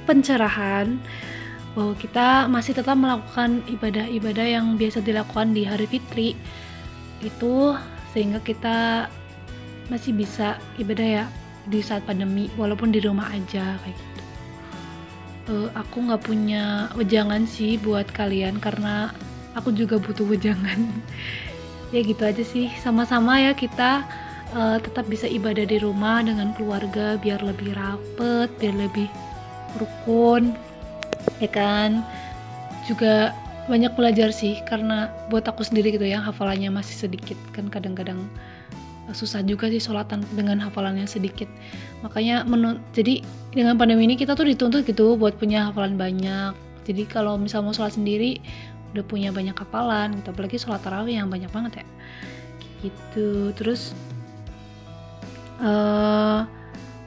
pencerahan 0.08 0.96
bahwa 1.76 2.00
kita 2.00 2.48
masih 2.48 2.78
tetap 2.78 2.96
melakukan 2.96 3.60
ibadah-ibadah 3.68 4.48
yang 4.48 4.80
biasa 4.80 5.04
dilakukan 5.04 5.52
di 5.52 5.68
hari 5.68 5.84
fitri 5.84 6.38
itu 7.20 7.76
sehingga 8.16 8.40
kita 8.46 9.10
masih 9.92 10.16
bisa 10.16 10.56
ibadah 10.78 11.24
ya 11.24 11.26
di 11.68 11.84
saat 11.84 12.08
pandemi 12.08 12.48
walaupun 12.56 12.94
di 12.94 13.04
rumah 13.04 13.28
aja 13.34 13.76
kayak 13.84 13.96
gitu 13.96 14.23
uh, 15.50 15.70
aku 15.76 16.08
nggak 16.08 16.24
punya 16.24 16.88
wejangan 16.96 17.44
sih 17.44 17.76
buat 17.82 18.08
kalian 18.12 18.60
karena 18.60 19.12
aku 19.58 19.74
juga 19.74 20.00
butuh 20.00 20.26
wejangan. 20.28 20.80
Ya 21.94 22.02
gitu 22.02 22.26
aja 22.26 22.42
sih. 22.42 22.74
Sama-sama 22.82 23.38
ya 23.38 23.54
kita 23.54 24.02
uh, 24.58 24.82
tetap 24.82 25.06
bisa 25.06 25.30
ibadah 25.30 25.62
di 25.62 25.78
rumah 25.78 26.26
dengan 26.26 26.50
keluarga 26.58 27.22
biar 27.22 27.46
lebih 27.46 27.78
rapet 27.78 28.50
biar 28.58 28.74
lebih 28.74 29.06
rukun 29.78 30.58
ya 31.38 31.46
kan? 31.54 32.02
Juga 32.90 33.38
banyak 33.70 33.94
belajar 33.94 34.34
sih 34.34 34.58
karena 34.66 35.14
buat 35.30 35.46
aku 35.46 35.62
sendiri 35.62 35.94
gitu 35.94 36.10
ya 36.10 36.18
hafalannya 36.18 36.74
masih 36.74 36.98
sedikit. 36.98 37.38
Kan 37.54 37.70
kadang-kadang 37.70 38.26
susah 39.12 39.44
juga 39.44 39.68
sih 39.68 39.84
sholatan 39.84 40.24
dengan 40.32 40.64
hafalan 40.64 40.96
yang 40.96 41.10
sedikit. 41.12 41.52
Makanya 42.08 42.48
menurut 42.48 42.80
jadi 42.96 43.20
dengan 43.52 43.76
pandemi 43.76 44.08
ini 44.08 44.16
kita 44.16 44.32
tuh 44.32 44.48
dituntut 44.48 44.88
gitu 44.88 45.20
buat 45.20 45.36
punya 45.36 45.68
hafalan 45.68 46.00
banyak. 46.00 46.56
Jadi 46.88 47.04
kalau 47.12 47.36
misal 47.36 47.68
mau 47.68 47.76
sholat 47.76 48.00
sendiri 48.00 48.40
udah 48.96 49.04
punya 49.04 49.36
banyak 49.36 49.56
hafalan 49.60 50.16
gitu. 50.16 50.32
Apalagi 50.32 50.56
sholat 50.56 50.80
tarawih 50.80 51.20
yang 51.20 51.28
banyak 51.28 51.52
banget 51.52 51.84
ya. 51.84 51.86
Gitu. 52.88 53.52
Terus 53.60 53.92
uh, 55.60 56.48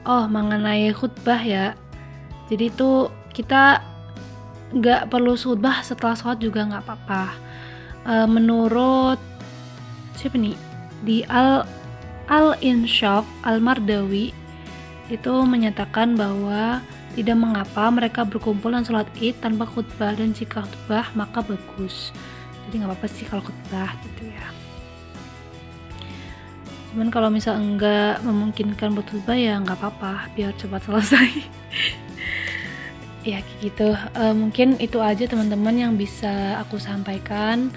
oh 0.05 0.25
mengenai 0.29 0.93
khutbah 0.93 1.41
ya. 1.41 1.73
Jadi 2.53 2.69
tuh 2.77 3.09
kita 3.33 3.81
nggak 4.77 5.09
perlu 5.09 5.33
khutbah 5.33 5.81
setelah 5.81 6.13
sholat 6.13 6.37
juga 6.37 6.61
nggak 6.61 6.83
apa-apa. 6.85 7.25
Uh, 8.05 8.27
menurut 8.29 9.17
siapa 10.13 10.37
nih? 10.37 10.53
Di 11.05 11.21
al 11.29 11.76
Al-Insyaf 12.27 13.23
Al-Mardawi 13.47 14.35
itu 15.07 15.33
menyatakan 15.47 16.19
bahwa 16.19 16.83
tidak 17.15 17.37
mengapa 17.39 17.89
mereka 17.89 18.21
berkumpul 18.27 18.69
dan 18.75 18.85
sholat 18.85 19.07
id 19.17 19.39
tanpa 19.41 19.65
khutbah 19.65 20.13
dan 20.13 20.35
jika 20.35 20.61
khutbah 20.61 21.07
maka 21.15 21.41
bagus. 21.41 22.11
Jadi 22.67 22.83
nggak 22.83 22.91
apa-apa 22.93 23.07
sih 23.07 23.25
kalau 23.25 23.41
khutbah 23.47 23.95
gitu 24.05 24.27
ya. 24.27 24.47
Cuman 26.91 27.07
kalau 27.09 27.31
misal 27.31 27.57
enggak 27.57 28.21
memungkinkan 28.21 28.93
buat 28.93 29.07
khutbah 29.07 29.39
ya 29.39 29.57
nggak 29.63 29.79
apa-apa. 29.79 30.29
Biar 30.35 30.53
cepat 30.55 30.85
selesai. 30.85 31.29
Ya 33.27 33.43
gitu. 33.59 33.91
Uh, 34.15 34.31
mungkin 34.31 34.79
itu 34.79 35.03
aja 35.03 35.27
teman-teman 35.27 35.75
yang 35.75 35.99
bisa 35.99 36.63
aku 36.63 36.79
sampaikan 36.79 37.75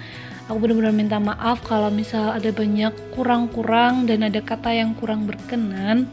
aku 0.51 0.67
benar-benar 0.67 0.91
minta 0.91 1.15
maaf 1.15 1.63
kalau 1.63 1.87
misal 1.87 2.35
ada 2.35 2.51
banyak 2.51 2.91
kurang-kurang 3.15 4.03
dan 4.03 4.27
ada 4.27 4.43
kata 4.43 4.75
yang 4.75 4.91
kurang 4.99 5.23
berkenan. 5.23 6.11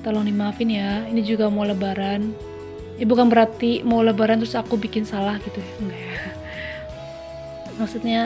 Tolong 0.00 0.24
dimaafin 0.24 0.72
ya 0.72 1.04
ini 1.04 1.20
juga 1.20 1.52
mau 1.52 1.68
lebaran. 1.68 2.32
Ya 2.96 3.04
bukan 3.04 3.28
berarti 3.28 3.84
mau 3.84 4.00
lebaran 4.00 4.40
terus 4.40 4.56
aku 4.56 4.80
bikin 4.80 5.04
salah 5.04 5.36
gitu 5.44 5.60
ya 5.60 5.72
enggak 5.84 6.00
ya. 6.00 6.16
Maksudnya 7.76 8.20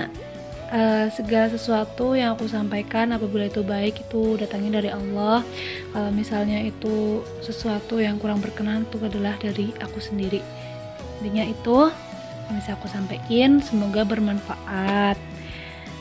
uh, 0.70 1.10
segala 1.10 1.50
sesuatu 1.50 2.14
yang 2.14 2.38
aku 2.38 2.46
sampaikan 2.46 3.10
apabila 3.10 3.50
itu 3.50 3.66
baik 3.66 4.06
itu 4.06 4.38
datangnya 4.38 4.78
dari 4.78 4.94
Allah. 4.94 5.42
Kalau 5.90 6.14
misalnya 6.14 6.62
itu 6.62 7.26
sesuatu 7.42 7.98
yang 7.98 8.22
kurang 8.22 8.38
berkenan 8.38 8.86
itu 8.86 9.02
adalah 9.02 9.34
dari 9.42 9.74
aku 9.82 9.98
sendiri. 9.98 10.38
Intinya 11.18 11.42
itu 11.42 11.90
yang 12.46 12.54
bisa 12.62 12.78
aku 12.78 12.86
sampaikan 12.86 13.58
semoga 13.58 14.06
bermanfaat 14.06 15.29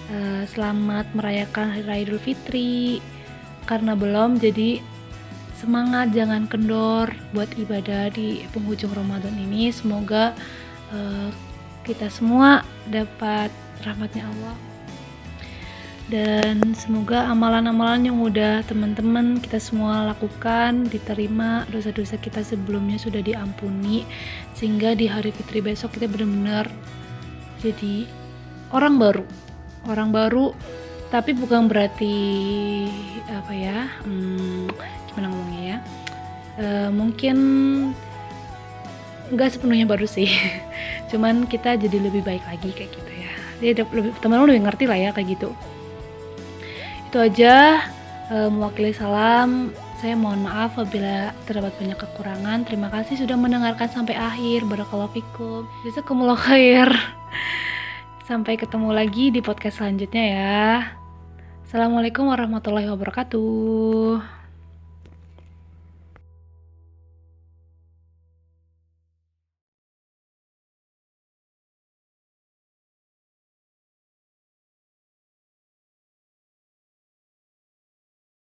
uh, 0.10 0.44
selamat 0.50 1.06
merayakan 1.14 1.72
Hari 1.74 2.06
Idul 2.06 2.22
Fitri. 2.22 3.00
Karena 3.70 3.94
belum 3.94 4.42
jadi 4.42 4.82
semangat 5.54 6.16
jangan 6.16 6.50
kendor 6.50 7.14
buat 7.36 7.50
ibadah 7.54 8.10
di 8.10 8.46
penghujung 8.50 8.92
Ramadan 8.94 9.38
ini. 9.38 9.70
Semoga 9.70 10.34
uh, 10.90 11.30
kita 11.86 12.10
semua 12.10 12.66
dapat 12.90 13.54
rahmatnya 13.86 14.26
Allah. 14.26 14.58
Dan 16.10 16.74
semoga 16.74 17.30
amalan-amalan 17.30 18.10
yang 18.10 18.18
udah 18.18 18.66
teman-teman 18.66 19.38
kita 19.38 19.62
semua 19.62 20.10
lakukan 20.10 20.90
diterima 20.90 21.70
dosa-dosa 21.70 22.18
kita 22.18 22.42
sebelumnya 22.42 22.98
sudah 22.98 23.22
diampuni 23.22 24.10
sehingga 24.58 24.98
di 24.98 25.06
hari 25.06 25.30
fitri 25.30 25.62
besok 25.62 25.94
kita 25.94 26.10
benar-benar 26.10 26.66
jadi 27.62 28.10
orang 28.74 28.98
baru 28.98 29.49
orang 29.88 30.10
baru 30.12 30.52
tapi 31.10 31.34
bukan 31.34 31.66
berarti 31.66 32.16
apa 33.30 33.54
ya 33.54 33.90
hmm, 34.06 34.70
gimana 35.10 35.28
ngomongnya 35.34 35.64
ya 35.64 35.78
e, 36.60 36.66
mungkin 36.94 37.38
nggak 39.30 39.50
sepenuhnya 39.58 39.90
baru 39.90 40.06
sih 40.06 40.30
cuman 41.10 41.50
kita 41.50 41.78
jadi 41.78 41.98
lebih 41.98 42.22
baik 42.26 42.44
lagi 42.46 42.70
kayak 42.74 42.92
gitu 42.94 43.12
ya 43.14 43.34
dia 43.60 43.72
lebih 43.90 44.14
teman-teman 44.22 44.50
lebih 44.54 44.64
ngerti 44.70 44.86
lah 44.86 44.98
ya 44.98 45.10
kayak 45.14 45.40
gitu 45.40 45.50
itu 47.10 47.18
aja 47.18 47.86
e, 48.30 48.36
mewakili 48.54 48.94
salam 48.94 49.74
saya 50.00 50.16
mohon 50.16 50.48
maaf 50.48 50.80
apabila 50.80 51.36
terdapat 51.44 51.76
banyak 51.76 52.00
kekurangan. 52.00 52.64
Terima 52.64 52.88
kasih 52.88 53.20
sudah 53.20 53.36
mendengarkan 53.36 53.92
sampai 53.92 54.16
akhir. 54.16 54.64
Barakallahu 54.64 55.12
fikum. 55.12 55.68
Jazakumullah 55.84 56.40
khair. 56.48 56.88
Sampai 58.30 58.62
ketemu 58.62 58.94
lagi 58.94 59.34
di 59.34 59.42
podcast 59.42 59.82
selanjutnya 59.82 60.22
ya. 60.22 60.62
Assalamualaikum 61.66 62.30
warahmatullahi 62.30 62.86
wabarakatuh. 62.86 64.39